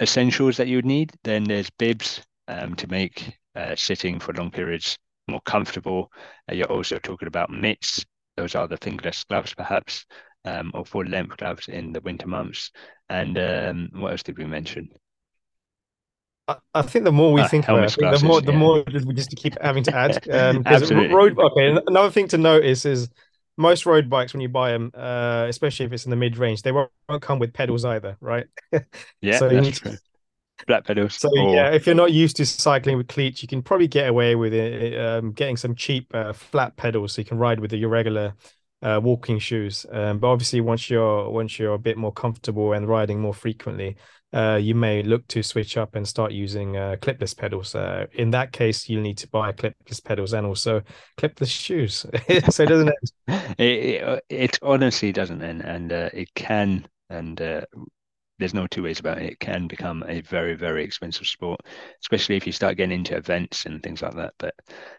[0.00, 1.12] essentials that you would need.
[1.22, 6.10] Then there's bibs um, to make uh, sitting for long periods more comfortable.
[6.50, 8.04] Uh, you're also talking about mitts
[8.36, 10.06] those are the fingerless gloves, perhaps,
[10.44, 12.70] um, or full length gloves in the winter months.
[13.08, 14.88] And um, what else did we mention?
[16.48, 18.58] I, I think the more we uh, think about it, the more the yeah.
[18.58, 20.28] more we just keep having to add.
[20.28, 21.14] Um, Absolutely.
[21.14, 23.08] Road, okay, another thing to notice is
[23.56, 26.62] most road bikes when you buy them, uh, especially if it's in the mid range,
[26.62, 28.46] they won't, won't come with pedals either, right?
[29.20, 29.96] yeah, so that's true.
[30.66, 31.14] Black pedals.
[31.14, 31.54] So or...
[31.54, 34.52] yeah, if you're not used to cycling with cleats, you can probably get away with
[34.52, 38.34] it, um, getting some cheap uh, flat pedals so you can ride with your regular
[38.82, 39.86] uh, walking shoes.
[39.90, 43.96] Um, but obviously, once you're once you're a bit more comfortable and riding more frequently,
[44.32, 47.74] uh, you may look to switch up and start using uh, clipless pedals.
[47.74, 50.82] Uh, in that case, you'll need to buy clipless pedals and also
[51.16, 51.94] clipless shoes.
[52.50, 53.12] so it doesn't end.
[53.58, 57.62] It, it, it honestly doesn't end, and uh, it can and uh,
[58.42, 59.32] there's no two ways about it.
[59.32, 61.60] It can become a very, very expensive sport,
[62.00, 64.34] especially if you start getting into events and things like that.
[64.38, 64.54] But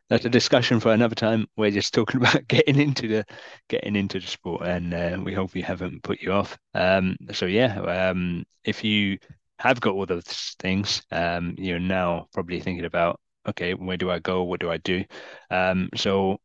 [0.10, 1.46] that's a discussion for another time.
[1.58, 3.26] We're just talking about getting into the
[3.68, 6.58] getting into the sport, and uh, we hope we haven't put you off.
[6.74, 9.18] Um, so yeah, um, if you
[9.60, 14.20] have got all those things, um, you're now probably thinking about, okay, where do I
[14.20, 14.44] go?
[14.44, 15.04] What do I do?
[15.52, 16.38] Um, so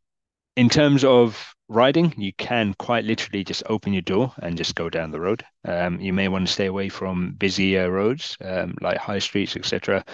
[0.57, 4.89] in terms of riding, you can quite literally just open your door and just go
[4.89, 5.45] down the road.
[5.65, 10.05] Um, you may want to stay away from busier roads um, like high streets, etc.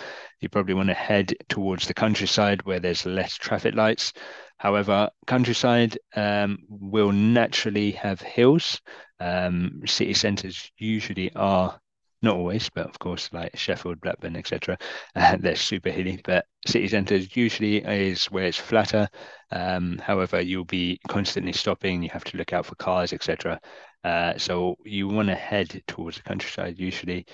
[0.40, 4.12] You probably want to head towards the countryside where there's less traffic lights.
[4.58, 8.80] However, countryside um, will naturally have hills.
[9.20, 11.80] Um, city centres usually are
[12.24, 14.78] not always, but of course, like Sheffield, Blackburn, etc.,
[15.16, 16.20] uh, they're super hilly.
[16.24, 19.08] But city centres usually is where it's flatter.
[19.52, 22.02] Um, however, you'll be constantly stopping.
[22.02, 23.60] You have to look out for cars, etc.
[24.02, 26.78] Uh, so you want to head towards the countryside.
[26.78, 27.26] Usually,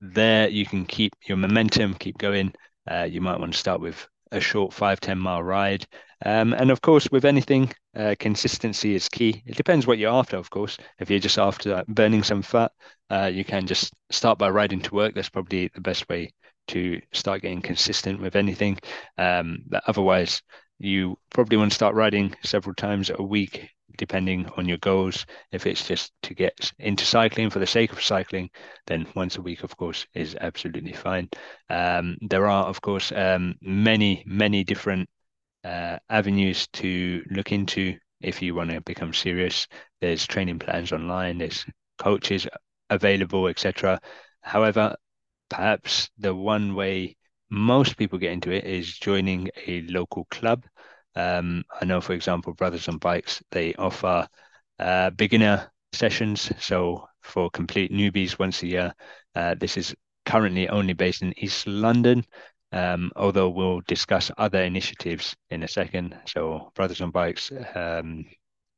[0.00, 2.52] there you can keep your momentum, keep going.
[2.90, 5.86] Uh, you might want to start with a short five ten mile ride.
[6.24, 9.42] Um, and of course, with anything, uh, consistency is key.
[9.46, 10.76] It depends what you're after, of course.
[10.98, 12.72] If you're just after burning some fat,
[13.10, 15.14] uh, you can just start by riding to work.
[15.14, 16.30] That's probably the best way
[16.68, 18.78] to start getting consistent with anything.
[19.16, 20.42] Um, but otherwise,
[20.78, 25.26] you probably want to start riding several times a week, depending on your goals.
[25.50, 28.50] If it's just to get into cycling for the sake of cycling,
[28.86, 31.28] then once a week, of course, is absolutely fine.
[31.70, 35.08] Um, there are, of course, um, many, many different
[35.68, 39.68] uh, avenues to look into if you want to become serious.
[40.00, 41.66] There's training plans online, there's
[41.98, 42.46] coaches
[42.90, 44.00] available, etc.
[44.40, 44.96] However,
[45.50, 47.16] perhaps the one way
[47.50, 50.64] most people get into it is joining a local club.
[51.14, 54.26] Um, I know, for example, Brothers on Bikes, they offer
[54.78, 56.50] uh, beginner sessions.
[56.60, 58.94] So for complete newbies once a year,
[59.34, 62.24] uh, this is currently only based in East London,
[62.72, 66.16] um, although we'll discuss other initiatives in a second.
[66.26, 68.24] So Brothers on Bikes um,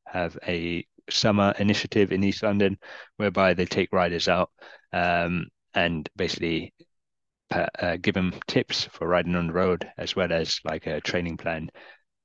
[0.06, 2.78] have a summer initiative in East London
[3.16, 4.50] whereby they take riders out
[4.92, 6.72] um, and basically
[7.50, 11.36] uh, give them tips for riding on the road as well as like a training
[11.36, 11.68] plan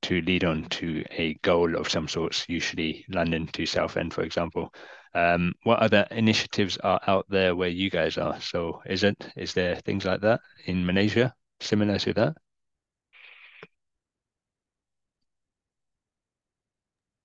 [0.04, 4.72] to lead on to a goal of some sorts, usually London to Southend, for example.
[5.16, 8.40] Um, what other initiatives are out there where you guys are?
[8.40, 11.34] So is it is there things like that in Malaysia
[11.66, 12.38] similar to that?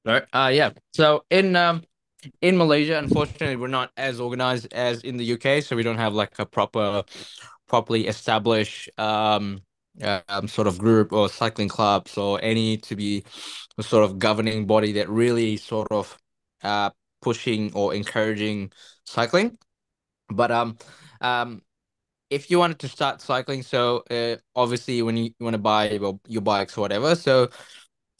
[0.05, 0.24] Right.
[0.33, 0.70] Uh yeah.
[0.94, 1.83] So in um
[2.42, 6.14] in Malaysia, unfortunately, we're not as organized as in the UK, so we don't have
[6.14, 7.05] like a proper
[7.68, 9.62] properly established um,
[10.29, 13.24] um, sort of group or cycling clubs or any to be
[13.79, 16.18] a sort of governing body that really sort of
[16.64, 16.90] uh,
[17.22, 18.72] pushing or encouraging
[19.07, 19.59] cycling.
[20.31, 20.79] But um,
[21.20, 21.62] um,
[22.31, 25.90] if you wanted to start cycling, so uh, obviously when you, you want to buy
[25.90, 27.51] your, your bikes or whatever, so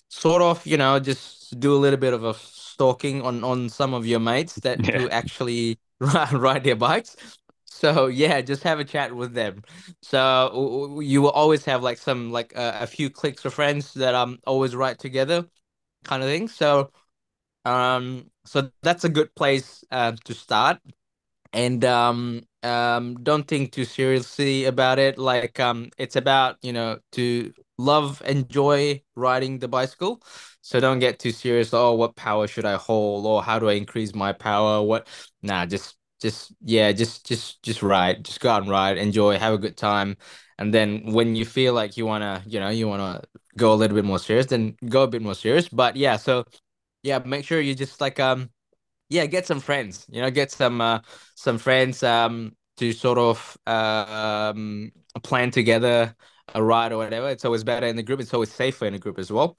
[0.09, 3.95] sort of you know just do a little bit of a stalking on on some
[3.95, 4.99] of your mates that yeah.
[4.99, 7.17] do actually ride their bikes
[7.65, 9.63] so yeah, just have a chat with them.
[10.03, 14.15] So you will always have like some like uh, a few cliques of friends that
[14.15, 15.47] um always write together,
[16.05, 16.49] kind of thing.
[16.49, 16.91] So
[17.65, 20.79] um so that's a good place uh, to start,
[21.53, 25.19] and um um don't think too seriously about it.
[25.19, 30.23] Like um it's about you know to love enjoy riding the bicycle.
[30.63, 31.73] So don't get too serious.
[31.73, 33.27] Oh, what power should I hold?
[33.27, 34.83] Or how do I increase my power?
[34.83, 35.09] What?
[35.43, 39.55] Nah, just just yeah just just just ride just go out and ride enjoy have
[39.55, 40.15] a good time
[40.59, 43.73] and then when you feel like you want to you know you want to go
[43.73, 46.45] a little bit more serious then go a bit more serious but yeah so
[47.03, 48.51] yeah make sure you just like um
[49.11, 51.01] yeah get some friends you know get some uh
[51.35, 54.91] some friends um to sort of uh, um
[55.23, 56.17] plan together
[56.55, 57.29] a ride or whatever.
[57.29, 58.21] It's always better in the group.
[58.21, 59.57] It's always safer in a group as well.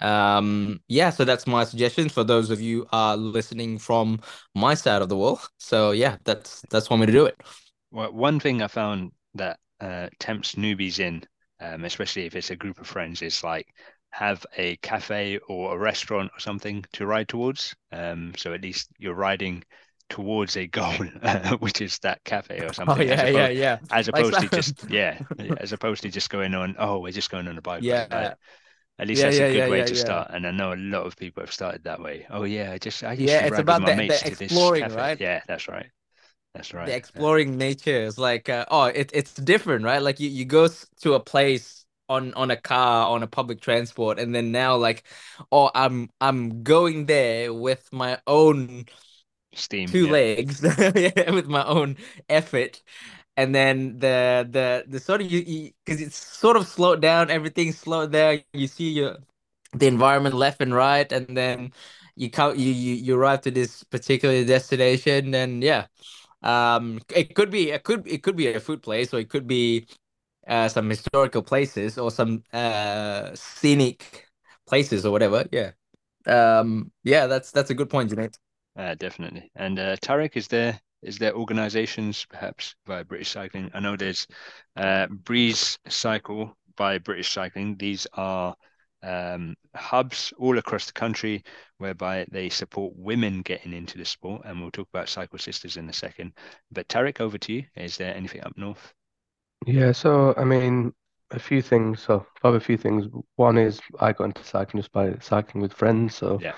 [0.00, 4.20] Um yeah so that's my suggestion for those of you are listening from
[4.54, 5.38] my side of the world.
[5.58, 7.40] So yeah that's that's one way to do it.
[7.92, 11.22] Well one thing i found that uh tempts newbies in
[11.60, 13.68] um especially if it's a group of friends is like
[14.14, 18.88] have a cafe or a restaurant or something to ride towards um so at least
[18.98, 19.62] you're riding
[20.10, 20.92] towards a goal,
[21.60, 22.98] which is that cafe or oh, something.
[22.98, 23.78] Oh yeah, opposed, yeah, yeah.
[23.90, 25.18] As opposed like to just yeah,
[25.58, 26.76] as opposed to just going on.
[26.78, 27.82] Oh, we're just going on a bike.
[27.82, 28.34] Yeah, like,
[28.98, 30.30] at least yeah, that's yeah, a good yeah, way to start.
[30.30, 32.26] And I know a lot of people have started that way.
[32.30, 35.20] Oh yeah, I just I used yeah, to it's about the, the exploring, right?
[35.20, 35.86] Yeah, that's right.
[36.54, 36.86] That's right.
[36.86, 40.00] The exploring nature is like uh, oh, it, it's different, right?
[40.02, 40.68] Like you, you go
[41.00, 45.04] to a place on on a car on a public transport, and then now like
[45.52, 48.86] oh, I'm I'm going there with my own
[49.54, 51.96] steam two legs with my own
[52.28, 52.82] effort.
[53.36, 57.78] And then the the the sort of you because it's sort of slowed down everything's
[57.78, 58.42] slowed there.
[58.52, 59.18] You see your
[59.74, 61.72] the environment left and right and then
[62.16, 65.86] you come you, you you arrive to this particular destination and yeah.
[66.42, 69.46] Um, it could be it could it could be a food place, or it could
[69.46, 69.86] be
[70.46, 74.26] uh, some historical places, or some uh, scenic
[74.66, 75.46] places, or whatever.
[75.52, 75.72] Yeah.
[76.26, 78.34] Um, yeah, that's that's a good point, Junaid.
[78.76, 79.50] Uh, definitely.
[79.54, 83.70] And uh, Tarek, is there is there organisations perhaps via British Cycling?
[83.74, 84.26] I know there's
[84.76, 87.76] uh, Breeze Cycle by British Cycling.
[87.76, 88.54] These are
[89.02, 91.44] um, hubs all across the country
[91.78, 94.42] whereby they support women getting into the sport.
[94.44, 96.32] And we'll talk about Cycle Sisters in a second.
[96.72, 97.64] But Tarek, over to you.
[97.76, 98.94] Is there anything up north?
[99.66, 100.92] Yeah, so I mean,
[101.30, 102.00] a few things.
[102.00, 103.06] So probably a few things.
[103.36, 106.14] One is I got into cycling just by cycling with friends.
[106.16, 106.52] So yeah.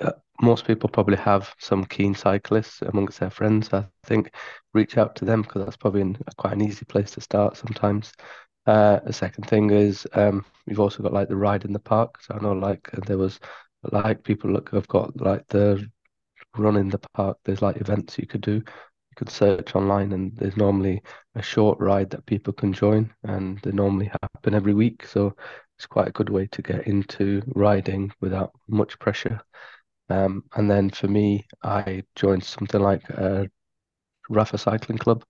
[0.00, 3.72] Uh, most people probably have some keen cyclists amongst their friends.
[3.72, 4.34] I think
[4.74, 8.12] reach out to them because that's probably quite an easy place to start sometimes.
[8.66, 12.22] Uh, the second thing is um, you've also got like the ride in the park.
[12.22, 13.38] So I know like there was
[13.92, 15.88] like people look have got like the
[16.56, 17.38] run in the park.
[17.44, 18.62] There's like events you could do.
[19.18, 21.02] Could search online and there's normally
[21.34, 25.04] a short ride that people can join and they normally happen every week.
[25.04, 25.34] So
[25.76, 29.40] it's quite a good way to get into riding without much pressure.
[30.08, 33.50] Um, and then for me, I joined something like a
[34.30, 35.24] Rapha Cycling Club.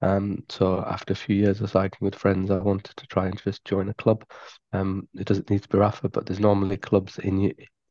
[0.00, 3.42] Um, so after a few years of cycling with friends, I wanted to try and
[3.42, 4.24] just join a club.
[4.72, 7.38] Um, it doesn't need to be Rapha, but there's normally clubs in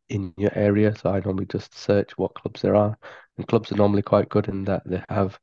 [0.09, 0.95] in your area.
[0.95, 2.97] So I normally just search what clubs there are,
[3.37, 5.39] and clubs are normally quite good in that they have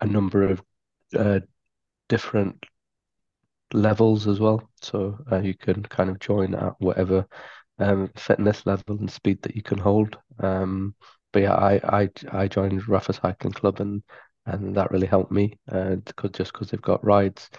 [0.00, 0.62] a number of
[1.16, 1.40] uh,
[2.08, 2.64] different
[3.72, 4.68] levels as well.
[4.82, 7.26] So uh, you can kind of join at whatever
[7.78, 10.18] um, fitness level and speed that you can hold.
[10.40, 10.94] Um,
[11.32, 14.02] but yeah, I I I joined Rapha Cycling Club and
[14.46, 17.50] and that really helped me uh, because just because they've got rides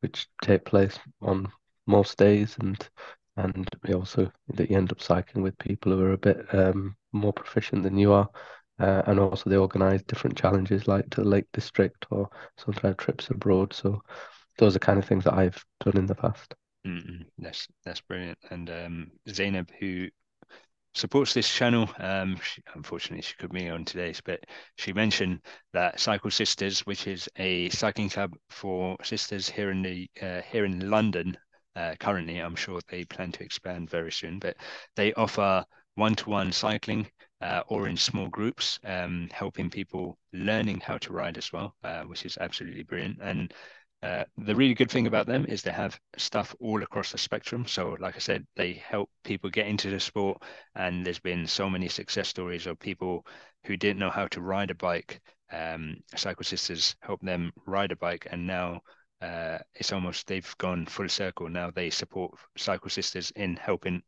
[0.00, 1.50] which take place on
[1.86, 2.88] most days and
[3.36, 7.32] and also that you end up cycling with people who are a bit um, more
[7.32, 8.28] proficient than you are.
[8.80, 13.30] Uh, and also they organise different challenges like to the Lake District or sometimes trips
[13.30, 13.72] abroad.
[13.72, 14.00] So
[14.58, 16.54] those are kind of things that I've done in the past.
[16.86, 17.24] Mm-mm.
[17.38, 18.38] That's that's brilliant.
[18.50, 20.08] And um, Zainab, who
[20.94, 24.40] supports this channel, um, she, unfortunately she could be on today's, but
[24.76, 25.40] she mentioned
[25.72, 30.64] that Cycle Sisters, which is a cycling club for sisters here in the uh, here
[30.64, 31.36] in London.
[31.76, 34.56] Uh, currently, I'm sure they plan to expand very soon, but
[34.96, 35.64] they offer
[35.96, 37.06] one-to-one cycling
[37.40, 42.02] uh, or in small groups, um, helping people learning how to ride as well, uh,
[42.02, 43.18] which is absolutely brilliant.
[43.20, 43.52] And
[44.02, 47.66] uh, the really good thing about them is they have stuff all across the spectrum.
[47.66, 50.42] So, like I said, they help people get into the sport,
[50.74, 53.26] and there's been so many success stories of people
[53.64, 55.20] who didn't know how to ride a bike.
[55.52, 58.82] Um, Cycle Sisters help them ride a bike, and now
[59.24, 61.48] uh, it's almost they've gone full circle.
[61.48, 64.02] Now they support Cycle Sisters in helping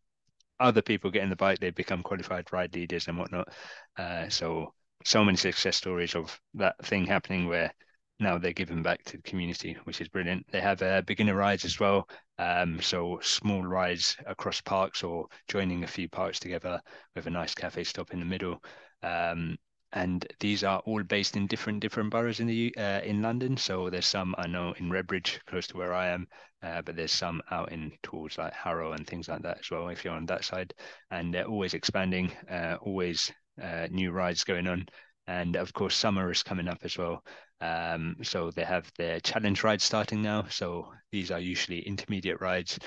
[0.60, 1.58] other people get in the bike.
[1.58, 3.48] They become qualified ride leaders and whatnot.
[3.96, 4.74] Uh, so,
[5.04, 7.72] so many success stories of that thing happening where
[8.20, 10.46] now they're giving back to the community, which is brilliant.
[10.50, 15.84] They have uh, beginner rides as well, um, so small rides across parks or joining
[15.84, 16.80] a few parks together
[17.14, 18.62] with a nice cafe stop in the middle.
[19.02, 19.56] Um,
[19.96, 23.56] and these are all based in different different boroughs in the uh, in London.
[23.56, 26.28] So there's some I know in Redbridge, close to where I am,
[26.62, 29.88] uh, but there's some out in towards like Harrow and things like that as well.
[29.88, 30.74] If you're on that side,
[31.10, 33.32] and they're always expanding, uh, always
[33.62, 34.86] uh, new rides going on,
[35.28, 37.24] and of course summer is coming up as well.
[37.62, 40.44] Um, so they have their challenge rides starting now.
[40.50, 42.78] So these are usually intermediate rides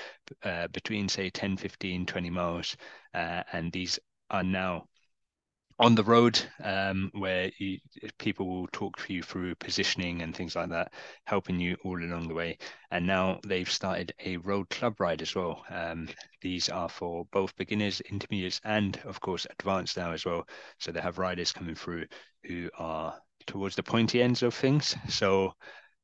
[0.44, 2.76] uh, between say 10, 15, 20 miles.
[3.12, 3.98] Uh, and these
[4.30, 4.84] are now
[5.80, 7.78] on the road um, where you,
[8.18, 10.92] people will talk to you through positioning and things like that,
[11.24, 12.58] helping you all along the way.
[12.90, 15.64] And now they've started a road club ride as well.
[15.70, 16.08] Um,
[16.42, 20.46] these are for both beginners, intermediates, and of course advanced now as well.
[20.78, 22.04] So they have riders coming through
[22.44, 24.94] who are towards the pointy ends of things.
[25.08, 25.54] So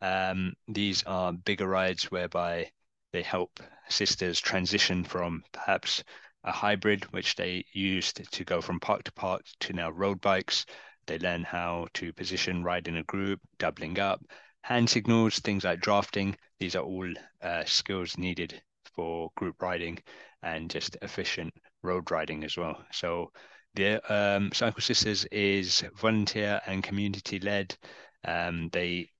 [0.00, 2.70] um, these are bigger rides whereby
[3.12, 6.02] they help sisters transition from perhaps
[6.46, 10.64] a hybrid, which they used to go from park to park to now road bikes.
[11.06, 14.20] They learn how to position, ride in a group, doubling up,
[14.62, 16.36] hand signals, things like drafting.
[16.58, 17.12] These are all
[17.42, 18.60] uh, skills needed
[18.94, 19.98] for group riding
[20.42, 21.52] and just efficient
[21.82, 22.82] road riding as well.
[22.92, 23.30] So
[23.74, 27.76] the um, Cycle Sisters is volunteer and community led.
[28.24, 29.10] Um, they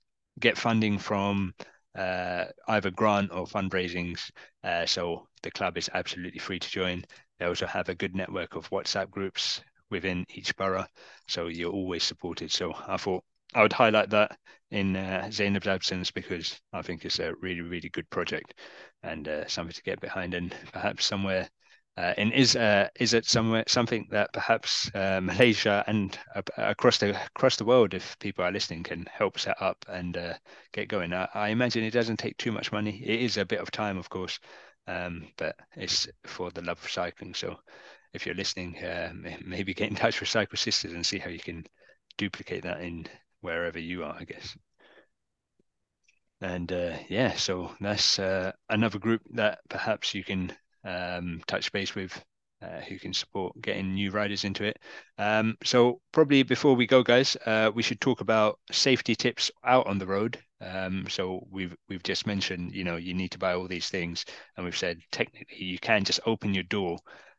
[0.40, 1.54] get funding from
[1.96, 4.30] uh, either grant or fundraisings.
[4.64, 7.04] Uh, so the club is absolutely free to join.
[7.38, 10.86] They also have a good network of WhatsApp groups within each borough,
[11.28, 12.50] so you're always supported.
[12.52, 13.24] So I thought
[13.54, 14.38] I would highlight that
[14.70, 18.54] in uh, Zainab's absence because I think it's a really, really good project
[19.02, 21.48] and uh, something to get behind and perhaps somewhere
[21.98, 26.18] Uh, and is uh, is it somewhere something that perhaps uh, Malaysia and
[26.58, 30.34] across the across the world, if people are listening, can help set up and uh,
[30.72, 31.12] get going?
[31.14, 33.00] I, I, imagine it doesn't take too much money.
[33.02, 34.38] It is a bit of time, of course,
[34.86, 37.34] um, but it's for the love of cycling.
[37.34, 37.56] So,
[38.12, 39.12] if you're listening, uh,
[39.44, 41.64] maybe get in touch with Cycle Sisters and see how you can
[42.16, 43.06] duplicate that in
[43.40, 44.56] wherever you are, I guess.
[46.40, 46.70] And
[47.08, 48.18] yeah, so that's
[48.70, 50.52] another group that perhaps you can
[50.84, 52.24] um, touch base with
[52.62, 54.78] uh, who can support getting new riders into it.
[55.18, 59.86] Um, so probably before we go, guys, uh, we should talk about safety tips out
[59.86, 60.38] on the road.
[60.60, 64.24] Um, so we've we've just mentioned, you know, you need to buy all these things,
[64.56, 66.98] and we've said technically you can just open your door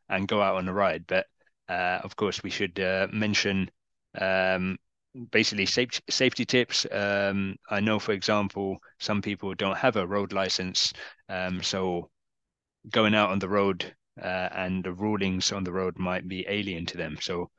[0.09, 1.25] and go out on a ride, but
[1.69, 3.69] uh, of course we should uh, mention
[4.19, 4.77] um,
[5.31, 6.85] basically safety safety tips.
[6.91, 10.93] Um, I know, for example, some people don't have a road license,
[11.29, 12.09] um, so
[12.91, 16.85] going out on the road uh, and the rulings on the road might be alien
[16.87, 17.17] to them.
[17.21, 17.49] So,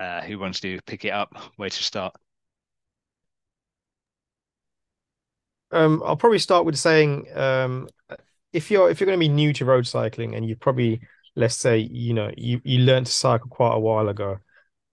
[0.00, 1.32] uh, who wants to pick it up?
[1.56, 2.14] Where to start?
[5.72, 7.88] Um, I'll probably start with saying um,
[8.52, 11.00] if you're if you're going to be new to road cycling and you probably
[11.34, 14.38] let's say you know you you learned to cycle quite a while ago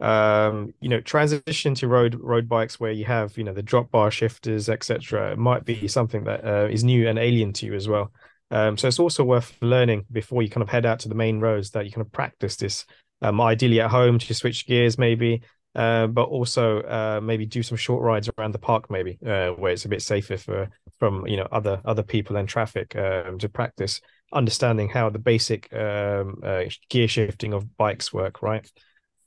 [0.01, 3.89] um you know transition to road road bikes where you have you know the drop
[3.91, 7.87] bar shifters etc might be something that uh, is new and alien to you as
[7.87, 8.11] well.
[8.51, 11.39] Um, so it's also worth learning before you kind of head out to the main
[11.39, 12.85] roads that you kind of practice this,
[13.21, 15.41] um, ideally at home to switch gears maybe,
[15.75, 19.71] uh, but also uh, maybe do some short rides around the park maybe uh, where
[19.71, 20.69] it's a bit safer for
[20.99, 24.01] from you know other other people and traffic um, to practice
[24.33, 28.69] understanding how the basic um, uh, gear shifting of bikes work, right?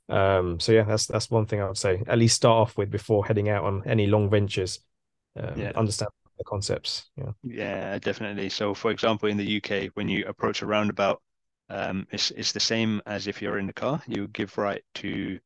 [0.09, 2.03] Um, so yeah, that's that's one thing I would say.
[2.07, 4.81] At least start off with before heading out on any long ventures.
[5.39, 5.73] Um, yeah.
[5.75, 7.11] Understand the concepts.
[7.17, 7.33] Yeah.
[7.43, 8.49] Yeah, definitely.
[8.49, 11.23] So, for example, in the UK, when you approach a roundabout,
[11.69, 14.03] um, it's it's the same as if you're in the car.
[14.07, 15.39] You give right to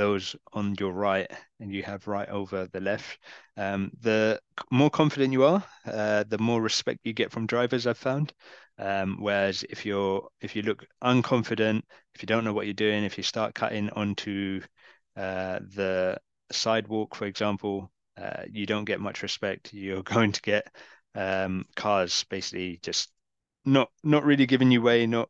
[0.00, 1.30] those on your right,
[1.60, 3.18] and you have right over the left.
[3.58, 4.40] Um, the
[4.70, 7.86] more confident you are, uh, the more respect you get from drivers.
[7.86, 8.32] I've found.
[8.78, 11.82] Um, whereas if you're if you look unconfident,
[12.14, 14.62] if you don't know what you're doing, if you start cutting onto
[15.16, 16.18] uh, the
[16.50, 19.74] sidewalk, for example, uh, you don't get much respect.
[19.74, 20.66] You're going to get
[21.14, 23.12] um, cars basically just
[23.66, 25.28] not not really giving you way, not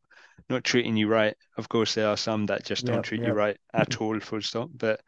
[0.48, 1.34] not treating you right.
[1.56, 4.70] Of course, there are some that just don't treat you right at all, full stop.
[4.74, 5.00] But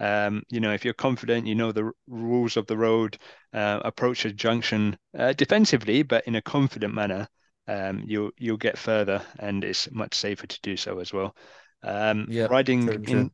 [0.00, 3.18] um, you know, if you're confident, you know the r- rules of the road,
[3.52, 7.28] uh, approach a junction uh, defensively, but in a confident manner,
[7.66, 11.34] um, you'll you'll get further, and it's much safer to do so as well.
[11.82, 13.30] Um, riding in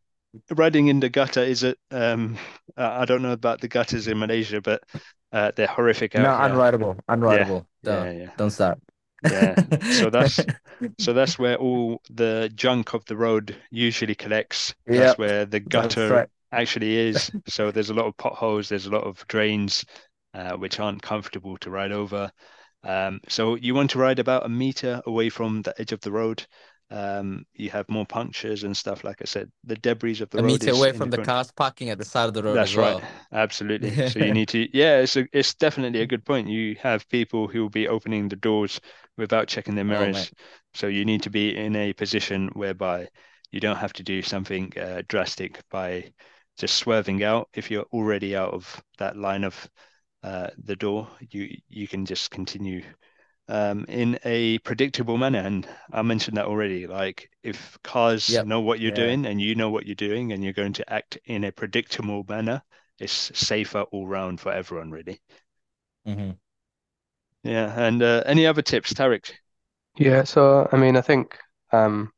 [0.56, 1.78] riding in the gutter is it?
[1.90, 2.36] Um,
[2.76, 4.82] I don't know about the gutters in Malaysia, but
[5.32, 6.14] uh, they're horrific.
[6.14, 7.66] no, unrideable, unrideable.
[7.84, 8.30] Yeah, don't, yeah, yeah.
[8.36, 8.78] don't start.
[9.24, 9.54] Yeah,
[9.92, 10.40] so that's
[10.98, 14.74] so that's where all the junk of the road usually collects.
[14.86, 15.18] That's yep.
[15.18, 16.28] where the gutter right.
[16.52, 17.30] actually is.
[17.46, 18.68] so there's a lot of potholes.
[18.68, 19.84] There's a lot of drains,
[20.34, 22.30] uh, which aren't comfortable to ride over.
[22.82, 26.12] Um, so you want to ride about a meter away from the edge of the
[26.12, 26.46] road
[26.90, 29.04] um, you have more punctures and stuff.
[29.04, 31.90] Like I said, the debris of the a road meter away from the, cars parking
[31.90, 32.54] at the side of the road.
[32.54, 33.02] That's right,
[33.32, 34.08] absolutely.
[34.08, 36.48] so you need to, yeah, it's a, it's definitely a good point.
[36.48, 38.80] You have people who will be opening the doors
[39.16, 40.36] without checking their oh, mirrors, oh,
[40.74, 43.08] so you need to be in a position whereby
[43.50, 46.12] you don't have to do something uh, drastic by
[46.58, 49.68] just swerving out if you're already out of that line of
[50.22, 51.08] uh, the door.
[51.30, 52.82] You you can just continue
[53.48, 55.40] um, in a predictable manner.
[55.40, 56.86] And I mentioned that already.
[56.86, 58.46] Like if cars yep.
[58.46, 58.96] know what you're yeah.
[58.96, 62.24] doing and you know what you're doing and you're going to act in a predictable
[62.28, 62.62] manner,
[62.98, 65.20] it's safer all round for everyone, really.
[66.06, 66.30] Mm-hmm.
[67.44, 67.72] Yeah.
[67.76, 69.32] And uh, any other tips, Tarek?
[69.96, 70.24] Yeah.
[70.24, 71.38] So, I mean, I think,
[71.72, 72.10] um,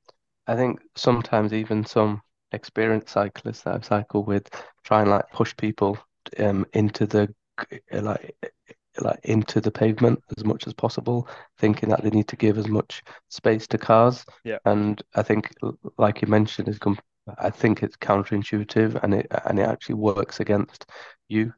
[0.47, 2.23] I think sometimes even some
[2.53, 4.49] experienced cyclists that I've cycled with
[4.85, 5.99] try and like push people
[6.39, 7.35] um, into the
[7.93, 8.37] like
[9.01, 12.69] like into the pavement as much as possible, thinking that they need to give as
[12.69, 14.25] much space to cars.
[14.45, 14.59] Yeah.
[14.65, 15.53] And I think,
[15.99, 16.79] like you mentioned, is
[17.39, 20.87] I think it's counterintuitive and it and it actually works against
[21.29, 21.53] you.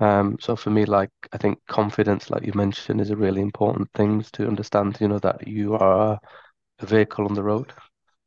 [0.00, 3.90] Um, so for me, like I think confidence, like you mentioned, is a really important
[3.94, 4.98] thing to understand.
[5.00, 6.18] You know that you are
[6.80, 7.72] a vehicle on the road,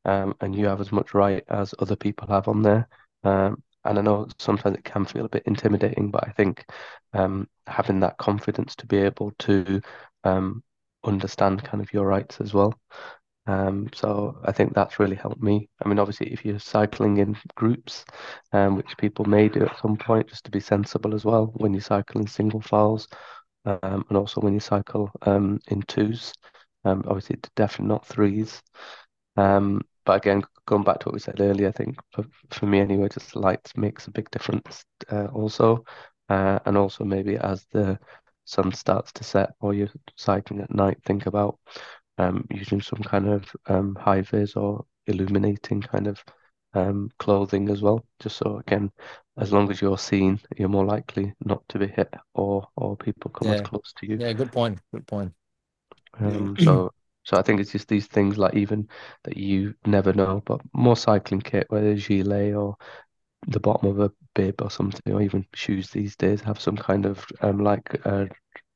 [0.05, 2.88] um, and you have as much right as other people have on there.
[3.24, 6.65] Um, and I know sometimes it can feel a bit intimidating, but I think
[7.13, 9.82] um, having that confidence to be able to
[10.24, 10.63] um,
[11.05, 12.74] understand kind of your rights as well.
[13.45, 15.69] Um, so I think that's really helped me.
[15.83, 18.05] I mean, obviously, if you're cycling in groups,
[18.53, 21.73] um, which people may do at some point, just to be sensible as well when
[21.73, 23.07] you cycle in single files,
[23.65, 26.33] um, and also when you cycle um, in twos.
[26.85, 28.61] Um, obviously, definitely not threes.
[29.35, 32.79] Um, but again, going back to what we said earlier, I think for, for me
[32.79, 35.83] anyway, just light makes a big difference uh, also.
[36.29, 37.99] Uh, and also maybe as the
[38.45, 41.59] sun starts to set or you're cycling at night, think about
[42.18, 46.24] um, using some kind of um, high vis or illuminating kind of
[46.74, 48.05] um, clothing as well.
[48.20, 48.91] Just so again,
[49.38, 53.32] as long as you're seen, you're more likely not to be hit or or people
[53.32, 53.55] come yeah.
[53.55, 54.18] as close to you.
[54.18, 54.80] Yeah, good point.
[54.93, 55.34] Good point.
[56.20, 56.91] Um, so
[57.24, 58.88] so I think it's just these things like even
[59.24, 62.76] that you never know, but more cycling kit, whether it's gilet or
[63.47, 67.05] the bottom of a bib or something, or even shoes these days have some kind
[67.05, 68.28] of um like a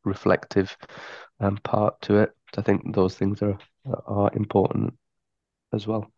[0.03, 0.75] reflective
[1.39, 2.31] um part to it.
[2.57, 3.57] I think those things are
[4.05, 4.93] are important
[5.73, 6.11] as well.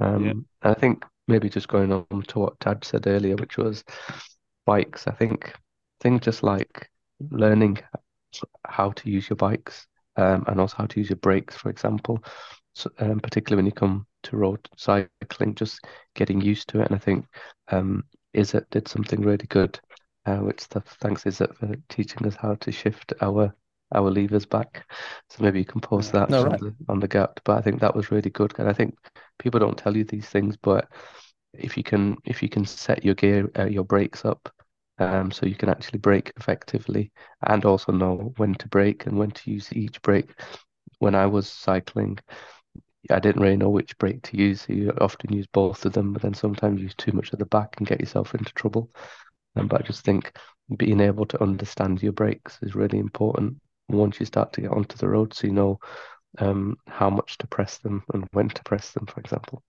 [0.00, 0.70] Um, yeah.
[0.70, 3.84] I think maybe just going on to what Tad said earlier, which was
[4.66, 5.06] bikes.
[5.06, 5.54] I think
[6.00, 6.90] things just like
[7.30, 7.78] learning
[8.66, 9.86] how to use your bikes
[10.16, 12.22] um, and also how to use your brakes, for example.
[12.74, 15.84] So, um, particularly when you come to road cycling, just
[16.14, 16.86] getting used to it.
[16.86, 17.26] And I think
[17.68, 18.04] um,
[18.34, 19.78] Izzat did something really good,
[20.26, 23.54] uh, which the, thanks Izzat for teaching us how to shift our
[23.94, 24.84] our levers back.
[25.30, 26.52] So maybe you can post that no, right.
[26.52, 27.40] on, the, on the GAPP.
[27.44, 28.52] But I think that was really good.
[28.58, 28.96] And I think
[29.38, 30.88] people don't tell you these things, but
[31.52, 34.50] if you can if you can set your gear uh, your brakes up
[34.98, 37.12] um, so you can actually brake effectively
[37.46, 40.30] and also know when to brake and when to use each brake.
[40.98, 42.18] When I was cycling,
[43.10, 44.62] I didn't really know which brake to use.
[44.62, 47.46] So you often use both of them, but then sometimes use too much at the
[47.46, 48.90] back and get yourself into trouble.
[49.56, 50.32] Um, but I just think
[50.76, 53.60] being able to understand your brakes is really important
[53.98, 55.78] once you start to get onto the road, so you know
[56.38, 59.62] um, how much to press them and when to press them, for example.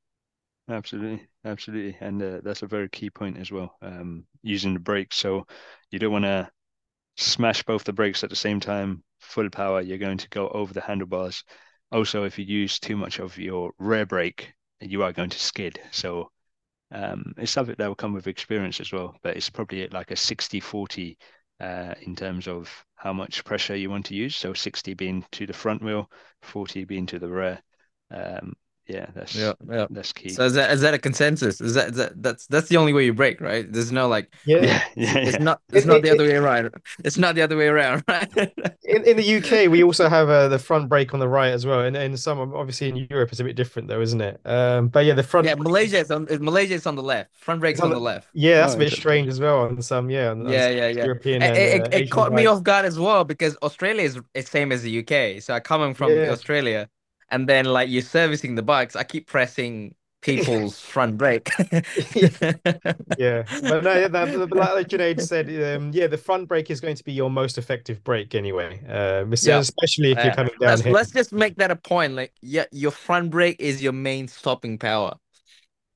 [0.70, 3.76] Absolutely, absolutely, and uh, that's a very key point as well.
[3.82, 5.46] Um, using the brakes, so
[5.92, 6.50] you don't want to
[7.18, 9.82] smash both the brakes at the same time, full power.
[9.82, 11.44] You're going to go over the handlebars.
[11.92, 15.80] Also, if you use too much of your rear brake, you are going to skid.
[15.92, 16.32] So
[16.92, 19.16] um, it's something that will come with experience as well.
[19.24, 21.18] But it's probably like a 60-40
[21.60, 24.36] uh, in terms of how much pressure you want to use.
[24.36, 26.10] So 60 being to the front wheel,
[26.42, 27.62] 40 being to the rear.
[28.12, 28.54] Um,
[28.88, 29.88] yeah, that's yeah, yeah.
[29.90, 30.30] that's key.
[30.30, 31.62] So is that is that a consensus?
[31.62, 33.72] Is that, is that that's that's the only way you break right?
[33.72, 36.36] There's no like yeah, yeah, yeah it's not it's it, not it, the other way
[36.36, 36.74] around.
[37.04, 38.30] It's not the other way around, right?
[38.84, 41.66] in in the UK, we also have uh, the front brake on the right as
[41.66, 44.42] well, and in some obviously in Europe it's a bit different though, isn't it?
[44.46, 45.48] Um, but yeah, the front.
[45.48, 47.36] Yeah, Malaysia is on Malaysia is on the left.
[47.38, 48.28] Front brake's on, on the, left.
[48.34, 50.10] Yeah, that's oh, a bit strange as well on some.
[50.10, 51.06] Yeah, on, yeah, yeah, yeah.
[51.06, 51.42] European.
[51.42, 54.72] It, and, uh, it, caught me off guard as well because Australia is, is same
[54.72, 55.42] as the UK.
[55.42, 56.30] So coming from yeah.
[56.30, 56.90] Australia
[57.34, 61.50] and then like you're servicing the bikes, I keep pressing people's front brake.
[61.58, 67.04] yeah, but no, that, like Junaid said, um, yeah, the front brake is going to
[67.04, 68.80] be your most effective brake anyway.
[68.88, 69.58] Uh, yeah.
[69.58, 70.70] especially if you're coming down.
[70.70, 72.14] Let's, let's, just make that a point.
[72.14, 75.16] Like, yeah, your front brake is your main stopping power.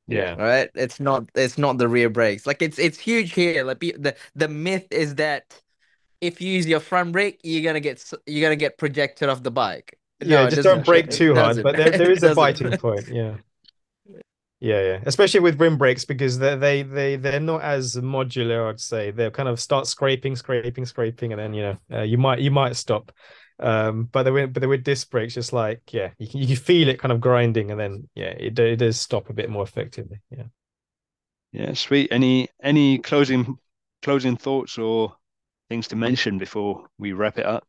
[0.08, 0.36] Yeah.
[0.42, 0.70] Right.
[0.74, 1.30] It's not.
[1.36, 2.48] It's not the rear brakes.
[2.48, 3.64] Like it's it's huge here.
[3.64, 5.62] Like the the myth is that
[6.22, 9.52] if you use your front brake, you're gonna get you're gonna get projected off the
[9.52, 11.62] bike yeah, no, just don't brake too hard.
[11.62, 13.08] But there, there is a biting point.
[13.08, 13.36] Yeah.
[14.60, 15.00] Yeah, yeah.
[15.06, 18.70] Especially with rim brakes because they they they they're not as modular.
[18.70, 22.18] I'd say they kind of start scraping, scraping, scraping, and then you know uh, you
[22.18, 23.12] might you might stop.
[23.60, 26.56] Um, but the but the with disc brakes, just like yeah, you can you can
[26.56, 29.64] feel it kind of grinding, and then yeah, it it does stop a bit more
[29.64, 30.22] effectively.
[30.32, 30.46] Yeah.
[31.52, 32.12] Yeah, sweet.
[32.12, 33.58] Any any closing
[34.02, 35.16] closing thoughts or
[35.70, 37.68] things to mention before we wrap it up?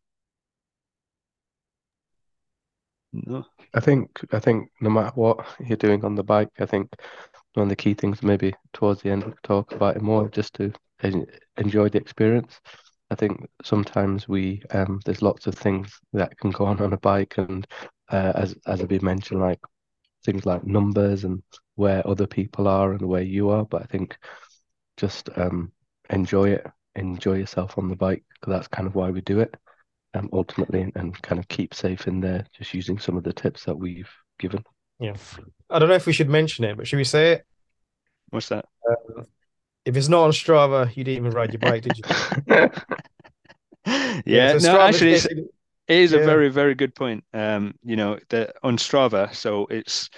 [3.12, 3.44] No.
[3.74, 6.90] I think I think no matter what you're doing on the bike, I think
[7.54, 10.72] one of the key things maybe towards the end talk about it more just to
[11.56, 12.60] enjoy the experience.
[13.10, 16.98] I think sometimes we um, there's lots of things that can go on on a
[16.98, 17.66] bike, and
[18.10, 19.60] uh, as as I've been mentioned, like
[20.24, 21.42] things like numbers and
[21.76, 23.64] where other people are and where you are.
[23.64, 24.18] But I think
[24.96, 25.72] just um,
[26.10, 29.54] enjoy it, enjoy yourself on the bike because that's kind of why we do it
[30.18, 33.64] um, ultimately and kind of keep safe in there, just using some of the tips
[33.64, 34.62] that we've given.
[34.98, 35.14] Yeah.
[35.70, 37.46] I don't know if we should mention it, but should we say it?
[38.30, 38.66] What's that?
[38.88, 39.22] Uh,
[39.84, 42.04] if it's not on Strava, you didn't even ride your bike, did you?
[43.86, 45.48] yeah, yeah so no, actually, it's, it
[45.88, 46.18] is yeah.
[46.18, 47.24] a very, very good point.
[47.32, 50.10] Um, you know, that on Strava, so it's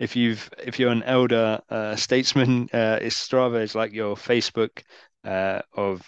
[0.00, 4.82] if you've if you're an elder uh, statesman, uh, it's Strava is like your Facebook
[5.24, 6.04] uh, of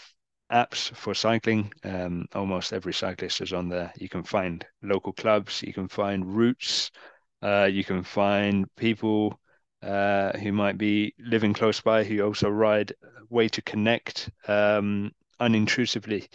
[0.54, 1.72] apps for cycling.
[1.84, 3.92] Um, almost every cyclist is on there.
[3.98, 6.90] You can find local clubs, you can find routes,
[7.42, 9.38] uh, you can find people
[9.82, 12.92] uh, who might be living close by who also ride
[13.30, 16.28] way to connect um, unintrusively.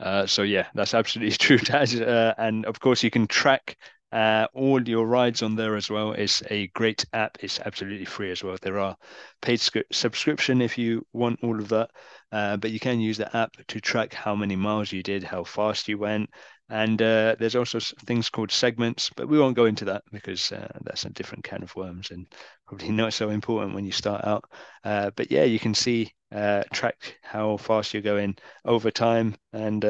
[0.00, 2.00] Uh, so yeah, that's absolutely true, Taz.
[2.00, 3.76] Uh, and of course, you can track
[4.12, 6.12] Uh, all your rides on there as well.
[6.12, 7.38] It's a great app.
[7.40, 8.56] It's absolutely free as well.
[8.60, 8.96] There are
[9.40, 9.60] paid
[9.92, 11.90] subscription if you want all of that,
[12.32, 15.44] uh, but you can use the app to track how many miles you did, how
[15.44, 16.28] fast you went,
[16.68, 20.68] and uh, there's also things called segments, but we won't go into that because uh,
[20.82, 22.26] that's a different can of worms and
[22.66, 24.44] probably not so important when you start out.
[24.82, 29.84] Uh, but yeah, you can see uh, track how fast you're going over time and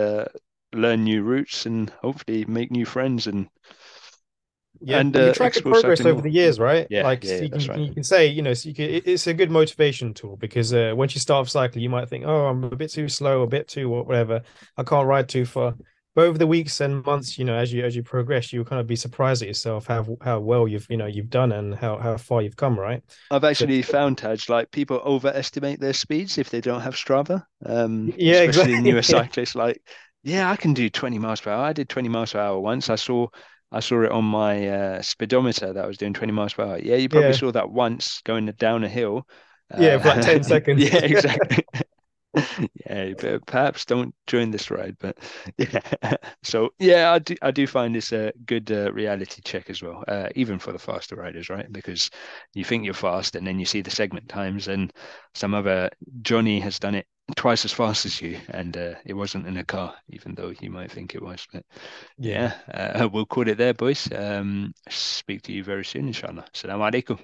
[0.72, 3.48] learn new routes and hopefully make new friends and
[4.80, 6.86] yeah, and you uh, track your progress over the years, right?
[6.90, 7.78] Yeah, like yeah, so you, can, right.
[7.78, 10.92] you, can, say, you know, so you can, it's a good motivation tool because uh,
[10.94, 13.46] once you start off cycling, you might think, oh, I'm a bit too slow, a
[13.46, 14.42] bit too whatever,
[14.76, 15.74] I can't ride too far.
[16.14, 18.80] But over the weeks and months, you know, as you as you progress, you'll kind
[18.80, 21.98] of be surprised at yourself how how well you've you know you've done and how
[21.98, 23.00] how far you've come, right?
[23.30, 27.44] I've actually so, found Taj like people overestimate their speeds if they don't have Strava.
[27.64, 28.90] Um, yeah, especially exactly.
[28.90, 29.80] newer cyclists, like
[30.22, 31.64] yeah, I can do 20 miles per hour.
[31.64, 32.90] I did 20 miles per hour once.
[32.90, 33.28] I saw
[33.72, 36.78] I saw it on my uh, speedometer that I was doing 20 miles per hour.
[36.78, 37.32] Yeah, you probably yeah.
[37.32, 39.26] saw that once going down a hill.
[39.76, 40.82] Yeah, uh, for like 10 seconds.
[40.82, 41.64] yeah, exactly.
[42.86, 44.96] yeah, but perhaps don't join this ride.
[44.98, 45.18] But
[45.58, 49.82] yeah, so yeah, I do I do find this a good uh, reality check as
[49.82, 51.70] well, uh, even for the faster riders, right?
[51.72, 52.10] Because
[52.54, 54.92] you think you're fast, and then you see the segment times, and
[55.34, 55.90] some other
[56.22, 57.06] Johnny has done it
[57.36, 60.70] twice as fast as you, and uh, it wasn't in a car, even though you
[60.70, 61.46] might think it was.
[61.52, 61.64] But
[62.18, 64.08] yeah, uh, we'll call it there, boys.
[64.12, 66.46] Um, speak to you very soon, inshallah.
[66.54, 67.20] Assalamu alaikum.